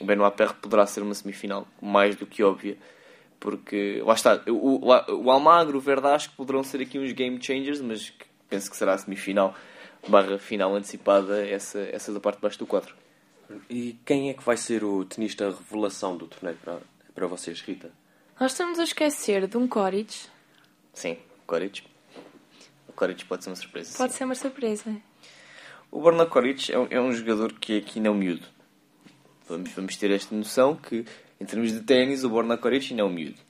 o 0.00 0.04
Benoit 0.04 0.36
Perre 0.36 0.54
poderá 0.60 0.86
ser 0.86 1.02
uma 1.02 1.14
semifinal 1.14 1.66
mais 1.80 2.16
do 2.16 2.26
que 2.26 2.42
óbvia. 2.42 2.76
Porque, 3.38 4.02
lá 4.04 4.14
está, 4.14 4.42
o, 4.48 4.86
o 4.86 5.30
Almagro, 5.30 5.78
o 5.78 5.80
Verdasco 5.80 6.34
poderão 6.36 6.62
ser 6.62 6.82
aqui 6.82 6.98
uns 6.98 7.12
game 7.12 7.42
changers, 7.42 7.80
mas 7.80 8.12
penso 8.50 8.70
que 8.70 8.76
será 8.76 8.92
a 8.92 8.98
semifinal 8.98 9.54
barra 10.08 10.38
final 10.38 10.74
antecipada, 10.74 11.46
essa, 11.46 11.78
essa 11.80 12.12
da 12.12 12.20
parte 12.20 12.36
de 12.36 12.42
baixo 12.42 12.58
do 12.58 12.66
quadro. 12.66 12.94
E 13.68 13.98
quem 14.04 14.30
é 14.30 14.34
que 14.34 14.42
vai 14.42 14.56
ser 14.56 14.84
o 14.84 15.04
tenista 15.04 15.50
revelação 15.50 16.16
do 16.16 16.26
torneio 16.26 16.56
para, 16.62 16.80
para 17.14 17.26
vocês, 17.26 17.60
Rita? 17.60 17.90
Nós 18.38 18.52
estamos 18.52 18.78
a 18.78 18.84
esquecer 18.84 19.46
de 19.46 19.56
um 19.56 19.66
Coric. 19.66 20.26
Sim. 20.92 21.18
Koric. 21.46 21.82
O 22.88 22.92
Koric 22.92 23.24
pode 23.24 23.44
ser 23.44 23.50
uma 23.50 23.56
surpresa. 23.56 23.98
Pode 23.98 24.12
sim. 24.12 24.18
ser 24.18 24.24
uma 24.24 24.34
surpresa. 24.34 24.96
O 25.90 26.00
Borna 26.00 26.24
Koric 26.24 26.72
é 26.72 26.78
um, 26.78 26.86
é 26.90 27.00
um 27.00 27.12
jogador 27.12 27.52
que 27.54 27.78
aqui 27.78 27.98
não 27.98 28.14
miúdo. 28.14 28.46
Vamos, 29.48 29.70
vamos 29.72 29.96
ter 29.96 30.12
esta 30.12 30.34
noção 30.34 30.76
que, 30.76 31.04
em 31.40 31.44
termos 31.44 31.72
de 31.72 31.80
ténis, 31.80 32.22
o 32.22 32.30
Borna 32.30 32.56
Koric 32.56 32.94
não 32.94 33.06
é 33.06 33.08
um 33.08 33.12
miúdo. 33.12 33.40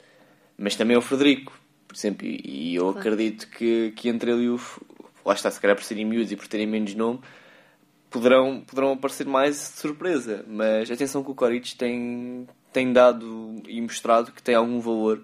Mas 0.56 0.74
também 0.74 0.94
é 0.94 0.98
o 0.98 1.02
Frederico, 1.02 1.52
por 1.86 1.94
exemplo. 1.94 2.26
E 2.26 2.74
eu 2.74 2.84
claro. 2.84 2.98
acredito 2.98 3.48
que, 3.48 3.92
que 3.92 4.08
entre 4.08 4.30
ele 4.30 4.44
e 4.44 4.48
o. 4.48 4.60
Lá 5.24 5.34
está, 5.34 5.50
se 5.50 5.60
calhar 5.60 5.76
por 5.76 5.84
serem 5.84 6.06
miúdos 6.06 6.32
e 6.32 6.36
por 6.36 6.46
terem 6.48 6.66
menos 6.66 6.94
nome, 6.94 7.20
poderão, 8.10 8.60
poderão 8.60 8.92
aparecer 8.92 9.26
mais 9.26 9.56
de 9.56 9.80
surpresa. 9.80 10.44
Mas 10.46 10.90
atenção 10.90 11.22
que 11.22 11.30
o 11.30 11.34
Koric 11.34 11.76
tem, 11.76 12.46
tem 12.72 12.92
dado 12.92 13.62
e 13.66 13.80
mostrado 13.80 14.32
que 14.32 14.42
tem 14.42 14.54
algum 14.54 14.80
valor 14.80 15.22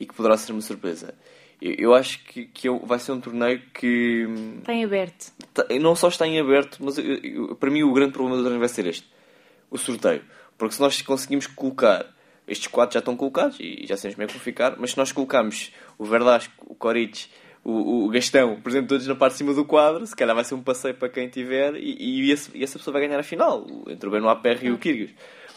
e 0.00 0.06
que 0.06 0.14
poderá 0.14 0.36
ser 0.36 0.52
uma 0.52 0.62
surpresa. 0.62 1.14
Eu, 1.60 1.74
eu 1.78 1.94
acho 1.94 2.24
que, 2.24 2.46
que 2.46 2.68
eu, 2.68 2.80
vai 2.80 2.98
ser 2.98 3.12
um 3.12 3.20
torneio 3.20 3.62
que. 3.72 4.26
Está 4.58 4.72
em 4.72 4.84
aberto. 4.84 5.32
Tá, 5.54 5.64
não 5.80 5.94
só 5.94 6.08
está 6.08 6.26
em 6.26 6.40
aberto, 6.40 6.78
mas 6.80 6.98
eu, 6.98 7.18
eu, 7.22 7.56
para 7.56 7.70
mim 7.70 7.84
o 7.84 7.92
grande 7.92 8.12
problema 8.12 8.36
do 8.36 8.42
torneio 8.42 8.58
vai 8.58 8.68
ser 8.68 8.86
este: 8.86 9.06
o 9.70 9.78
sorteio. 9.78 10.24
Porque 10.58 10.74
se 10.74 10.80
nós 10.80 11.00
conseguimos 11.02 11.46
colocar. 11.46 12.06
Estes 12.44 12.66
quatro 12.66 12.94
já 12.94 12.98
estão 12.98 13.16
colocados 13.16 13.56
e 13.60 13.86
já 13.86 13.96
sabemos 13.96 14.16
como 14.16 14.24
é 14.24 14.26
que 14.26 14.32
vão 14.32 14.42
ficar, 14.42 14.76
mas 14.76 14.90
se 14.90 14.98
nós 14.98 15.12
colocarmos 15.12 15.72
o 15.96 16.04
Verdasco, 16.04 16.52
o 16.66 16.74
Corites, 16.74 17.30
o, 17.64 18.06
o 18.06 18.08
Gastão, 18.08 18.60
por 18.60 18.70
exemplo, 18.70 18.88
todos 18.88 19.06
na 19.06 19.14
parte 19.14 19.32
de 19.32 19.38
cima 19.38 19.54
do 19.54 19.64
quadro, 19.64 20.04
se 20.06 20.16
calhar 20.16 20.34
vai 20.34 20.44
ser 20.44 20.54
um 20.54 20.62
passeio 20.62 20.94
para 20.94 21.08
quem 21.08 21.28
tiver 21.28 21.76
e, 21.76 22.26
e, 22.26 22.30
esse, 22.30 22.50
e 22.56 22.62
essa 22.64 22.78
pessoa 22.78 22.92
vai 22.92 23.06
ganhar 23.06 23.20
a 23.20 23.22
final, 23.22 23.66
entre 23.88 24.08
o 24.08 24.12
Benoit 24.12 24.40
Perry 24.42 24.66
e 24.66 24.70
o 24.72 24.78
Kyrgios. 24.78 25.12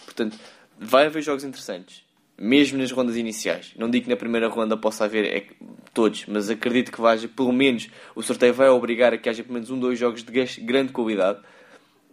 Portanto, 0.06 0.38
vai 0.80 1.08
haver 1.08 1.24
jogos 1.24 1.44
interessantes, 1.44 2.04
mesmo 2.38 2.78
nas 2.78 2.92
rondas 2.92 3.18
iniciais. 3.18 3.74
Não 3.76 3.90
digo 3.90 4.06
que 4.06 4.10
na 4.10 4.16
primeira 4.16 4.48
ronda 4.48 4.78
possa 4.78 5.06
haver 5.06 5.26
é, 5.26 5.48
todos, 5.94 6.26
mas 6.28 6.50
acredito 6.50 6.92
que 6.92 7.02
vai 7.02 7.18
pelo 7.28 7.52
menos, 7.52 7.90
o 8.16 8.22
sorteio 8.22 8.54
vai 8.54 8.70
obrigar 8.70 9.14
a 9.14 9.18
que 9.18 9.28
haja 9.28 9.42
pelo 9.42 9.56
menos 9.56 9.72
um, 9.72 9.80
dois 9.80 9.98
jogos 9.98 10.24
de 10.24 10.32
grande 10.62 10.92
qualidade. 10.92 11.40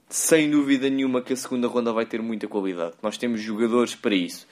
Sem 0.08 0.50
dúvida 0.50 0.90
nenhuma 0.90 1.22
que 1.22 1.32
a 1.32 1.36
segunda 1.36 1.66
ronda 1.68 1.92
vai 1.92 2.04
ter 2.04 2.20
muita 2.20 2.46
qualidade. 2.46 2.94
Nós 3.02 3.16
temos 3.16 3.40
jogadores 3.40 3.94
para 3.94 4.14
isso. 4.14 4.46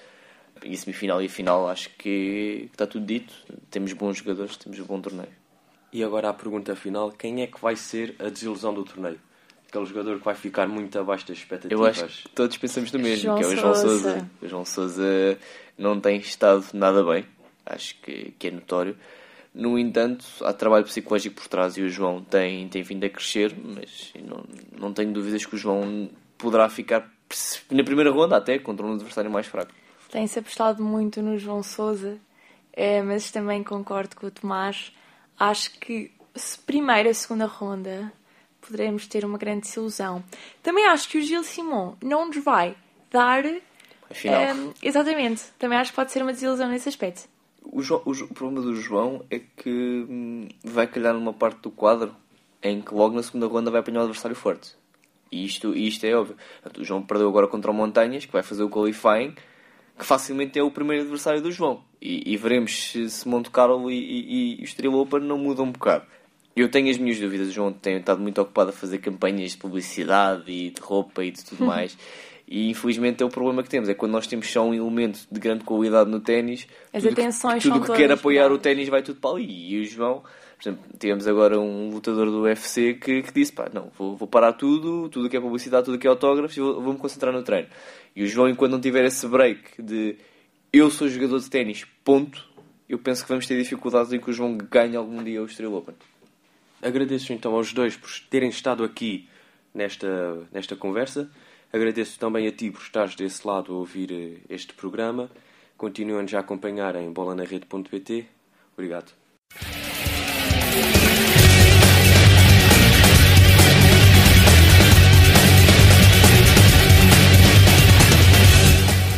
E 0.64 0.76
semifinal 0.76 1.22
e 1.22 1.28
final 1.28 1.68
acho 1.68 1.90
que 1.90 2.68
está 2.72 2.86
tudo 2.86 3.06
dito. 3.06 3.34
Temos 3.70 3.92
bons 3.92 4.18
jogadores, 4.18 4.56
temos 4.56 4.78
um 4.78 4.84
bom 4.84 5.00
torneio. 5.00 5.40
E 5.92 6.04
agora 6.04 6.28
a 6.28 6.34
pergunta 6.34 6.74
final: 6.76 7.10
quem 7.12 7.42
é 7.42 7.46
que 7.46 7.60
vai 7.60 7.76
ser 7.76 8.14
a 8.18 8.28
desilusão 8.28 8.72
do 8.72 8.84
torneio? 8.84 9.18
Aquele 9.68 9.86
jogador 9.86 10.18
que 10.18 10.24
vai 10.24 10.34
ficar 10.34 10.66
muito 10.66 10.98
abaixo 10.98 11.26
das 11.28 11.38
expectativas. 11.38 11.98
Eu 11.98 12.04
acho 12.04 12.22
que 12.24 12.28
todos 12.30 12.56
pensamos 12.56 12.90
no 12.90 12.98
mesmo, 12.98 13.22
João 13.22 13.38
que 13.38 13.44
é 13.44 13.46
o 13.46 13.56
João 13.56 13.74
Sousa. 13.74 13.98
Sousa. 14.00 14.30
O 14.42 14.48
João 14.48 14.64
Sousa 14.64 15.38
não 15.78 16.00
tem 16.00 16.18
estado 16.18 16.64
nada 16.74 17.04
bem, 17.04 17.24
acho 17.64 17.94
que, 18.00 18.34
que 18.36 18.48
é 18.48 18.50
notório. 18.50 18.96
No 19.54 19.78
entanto, 19.78 20.24
há 20.42 20.52
trabalho 20.52 20.84
psicológico 20.84 21.36
por 21.36 21.48
trás 21.48 21.76
e 21.76 21.82
o 21.82 21.88
João 21.88 22.22
tem, 22.22 22.68
tem 22.68 22.82
vindo 22.82 23.04
a 23.04 23.08
crescer, 23.08 23.54
mas 23.62 24.12
não, 24.24 24.44
não 24.76 24.92
tenho 24.92 25.12
dúvidas 25.12 25.44
que 25.44 25.54
o 25.54 25.58
João 25.58 26.08
poderá 26.38 26.68
ficar 26.68 27.10
na 27.70 27.84
primeira 27.84 28.10
ronda 28.10 28.36
até 28.36 28.58
contra 28.58 28.86
um 28.86 28.94
adversário 28.94 29.30
mais 29.30 29.46
fraco. 29.46 29.72
Tem-se 30.10 30.38
apostado 30.38 30.82
muito 30.82 31.22
no 31.22 31.38
João 31.38 31.62
Sousa, 31.62 32.18
eh, 32.72 33.02
mas 33.02 33.30
também 33.30 33.62
concordo 33.62 34.16
com 34.16 34.26
o 34.26 34.30
Tomás. 34.30 34.92
Acho 35.38 35.70
que 35.78 36.10
se 36.34 36.58
primeira, 36.58 37.12
segunda 37.14 37.46
ronda 37.46 38.12
poderemos 38.60 39.06
ter 39.06 39.24
uma 39.24 39.38
grande 39.38 39.62
desilusão. 39.62 40.22
Também 40.62 40.84
acho 40.86 41.08
que 41.08 41.18
o 41.18 41.22
Gil 41.22 41.42
Simon 41.44 41.94
não 42.02 42.26
nos 42.26 42.36
vai 42.38 42.76
dar. 43.10 43.44
Afinal, 44.10 44.42
eh, 44.42 44.54
exatamente. 44.82 45.42
Também 45.58 45.78
acho 45.78 45.90
que 45.92 45.96
pode 45.96 46.12
ser 46.12 46.22
uma 46.22 46.32
desilusão 46.32 46.68
nesse 46.68 46.88
aspecto. 46.88 47.28
o, 47.62 47.80
Jo- 47.82 48.02
o 48.04 48.10
o 48.10 48.28
problema 48.34 48.60
do 48.62 48.74
João 48.74 49.24
é 49.30 49.38
que 49.38 50.06
hum, 50.08 50.48
vai 50.64 50.86
calhar 50.86 51.14
numa 51.14 51.32
parte 51.32 51.60
do 51.60 51.70
quadro 51.70 52.14
em 52.62 52.82
que 52.82 52.92
logo 52.92 53.14
na 53.14 53.22
segunda 53.22 53.46
ronda 53.46 53.70
vai 53.70 53.80
apanhar 53.80 54.00
um 54.00 54.04
adversário 54.04 54.36
forte. 54.36 54.74
E 55.32 55.44
isto, 55.44 55.74
isto 55.76 56.04
é 56.04 56.14
óbvio. 56.14 56.36
O 56.78 56.84
João 56.84 57.00
perdeu 57.02 57.28
agora 57.28 57.46
contra 57.46 57.70
o 57.70 57.74
Montanhas, 57.74 58.26
que 58.26 58.32
vai 58.32 58.42
fazer 58.42 58.64
o 58.64 58.68
qualifying, 58.68 59.34
que 60.00 60.06
facilmente 60.06 60.58
é 60.58 60.62
o 60.62 60.70
primeiro 60.70 61.02
adversário 61.02 61.42
do 61.42 61.52
João. 61.52 61.84
E, 62.00 62.32
e 62.32 62.36
veremos 62.38 62.90
se, 62.90 63.10
se 63.10 63.28
Monte 63.28 63.50
Carlo 63.50 63.90
e, 63.90 63.94
e, 63.94 64.58
e 64.58 64.62
o 64.62 64.64
Estrela 64.64 64.96
Open 64.96 65.20
não 65.20 65.36
mudam 65.36 65.66
um 65.66 65.72
bocado. 65.72 66.06
Eu 66.56 66.70
tenho 66.70 66.90
as 66.90 66.96
minhas 66.96 67.20
dúvidas. 67.20 67.48
O 67.48 67.52
João 67.52 67.70
tem 67.70 67.98
estado 67.98 68.20
muito 68.20 68.40
ocupado 68.40 68.70
a 68.70 68.72
fazer 68.72 68.98
campanhas 68.98 69.52
de 69.52 69.58
publicidade 69.58 70.50
e 70.50 70.70
de 70.70 70.80
roupa 70.80 71.22
e 71.22 71.30
de 71.30 71.44
tudo 71.44 71.64
mais. 71.68 71.96
E 72.52 72.68
infelizmente 72.68 73.22
é 73.22 73.26
o 73.26 73.28
problema 73.28 73.62
que 73.62 73.68
temos. 73.68 73.88
É 73.88 73.94
quando 73.94 74.10
nós 74.10 74.26
temos 74.26 74.50
só 74.50 74.66
um 74.66 74.74
elemento 74.74 75.20
de 75.30 75.38
grande 75.38 75.62
qualidade 75.62 76.10
no 76.10 76.18
ténis. 76.18 76.66
As 76.92 77.00
tudo 77.04 77.14
que- 77.14 77.20
atenções 77.20 77.62
Tudo 77.62 77.76
são 77.76 77.82
que 77.86 77.92
quer 78.02 78.10
apoiar 78.10 78.50
o 78.50 78.58
ténis 78.58 78.88
vai 78.88 79.02
tudo 79.04 79.20
para 79.20 79.36
ali. 79.36 79.72
E 79.74 79.80
o 79.80 79.84
João, 79.84 80.20
por 80.60 80.62
exemplo, 80.68 80.84
tivemos 80.98 81.28
agora 81.28 81.60
um 81.60 81.90
lutador 81.90 82.26
do 82.28 82.40
UFC 82.42 82.94
que, 82.94 83.22
que 83.22 83.32
disse: 83.32 83.52
pá, 83.52 83.70
não, 83.72 83.92
vou, 83.96 84.16
vou 84.16 84.26
parar 84.26 84.52
tudo, 84.54 85.08
tudo 85.08 85.30
que 85.30 85.36
é 85.36 85.40
publicidade, 85.40 85.84
tudo 85.84 85.96
que 85.96 86.08
é 86.08 86.10
autógrafos, 86.10 86.56
e 86.56 86.60
vou- 86.60 86.82
vou-me 86.82 86.98
concentrar 86.98 87.32
no 87.32 87.44
treino. 87.44 87.68
E 88.16 88.24
o 88.24 88.26
João, 88.26 88.48
enquanto 88.48 88.72
não 88.72 88.80
tiver 88.80 89.04
esse 89.04 89.24
break 89.28 89.80
de 89.80 90.16
eu 90.72 90.90
sou 90.90 91.08
jogador 91.08 91.38
de 91.38 91.48
ténis, 91.48 91.86
ponto, 92.02 92.44
eu 92.88 92.98
penso 92.98 93.22
que 93.22 93.28
vamos 93.28 93.46
ter 93.46 93.56
dificuldades 93.56 94.12
em 94.12 94.18
que 94.18 94.28
o 94.28 94.32
João 94.32 94.58
ganhe 94.58 94.96
algum 94.96 95.22
dia 95.22 95.40
o 95.40 95.46
Estrela 95.46 95.76
Open. 95.76 95.94
Agradeço 96.82 97.32
então 97.32 97.54
aos 97.54 97.72
dois 97.72 97.96
por 97.96 98.10
terem 98.28 98.48
estado 98.48 98.82
aqui 98.82 99.28
nesta, 99.72 100.38
nesta 100.52 100.74
conversa. 100.74 101.30
Agradeço 101.72 102.18
também 102.18 102.46
a 102.48 102.52
ti 102.52 102.70
por 102.70 102.82
estares 102.82 103.14
desse 103.14 103.46
lado 103.46 103.72
a 103.72 103.76
ouvir 103.76 104.10
eh, 104.12 104.40
este 104.48 104.74
programa. 104.74 105.30
Continuem-nos 105.76 106.34
a 106.34 106.40
acompanhar 106.40 106.96
em 106.96 107.12
bolanarede.pt. 107.12 108.26
Obrigado. 108.76 109.12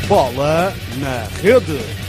Bola 0.09 0.75
na 1.01 1.25
rede. 1.41 2.02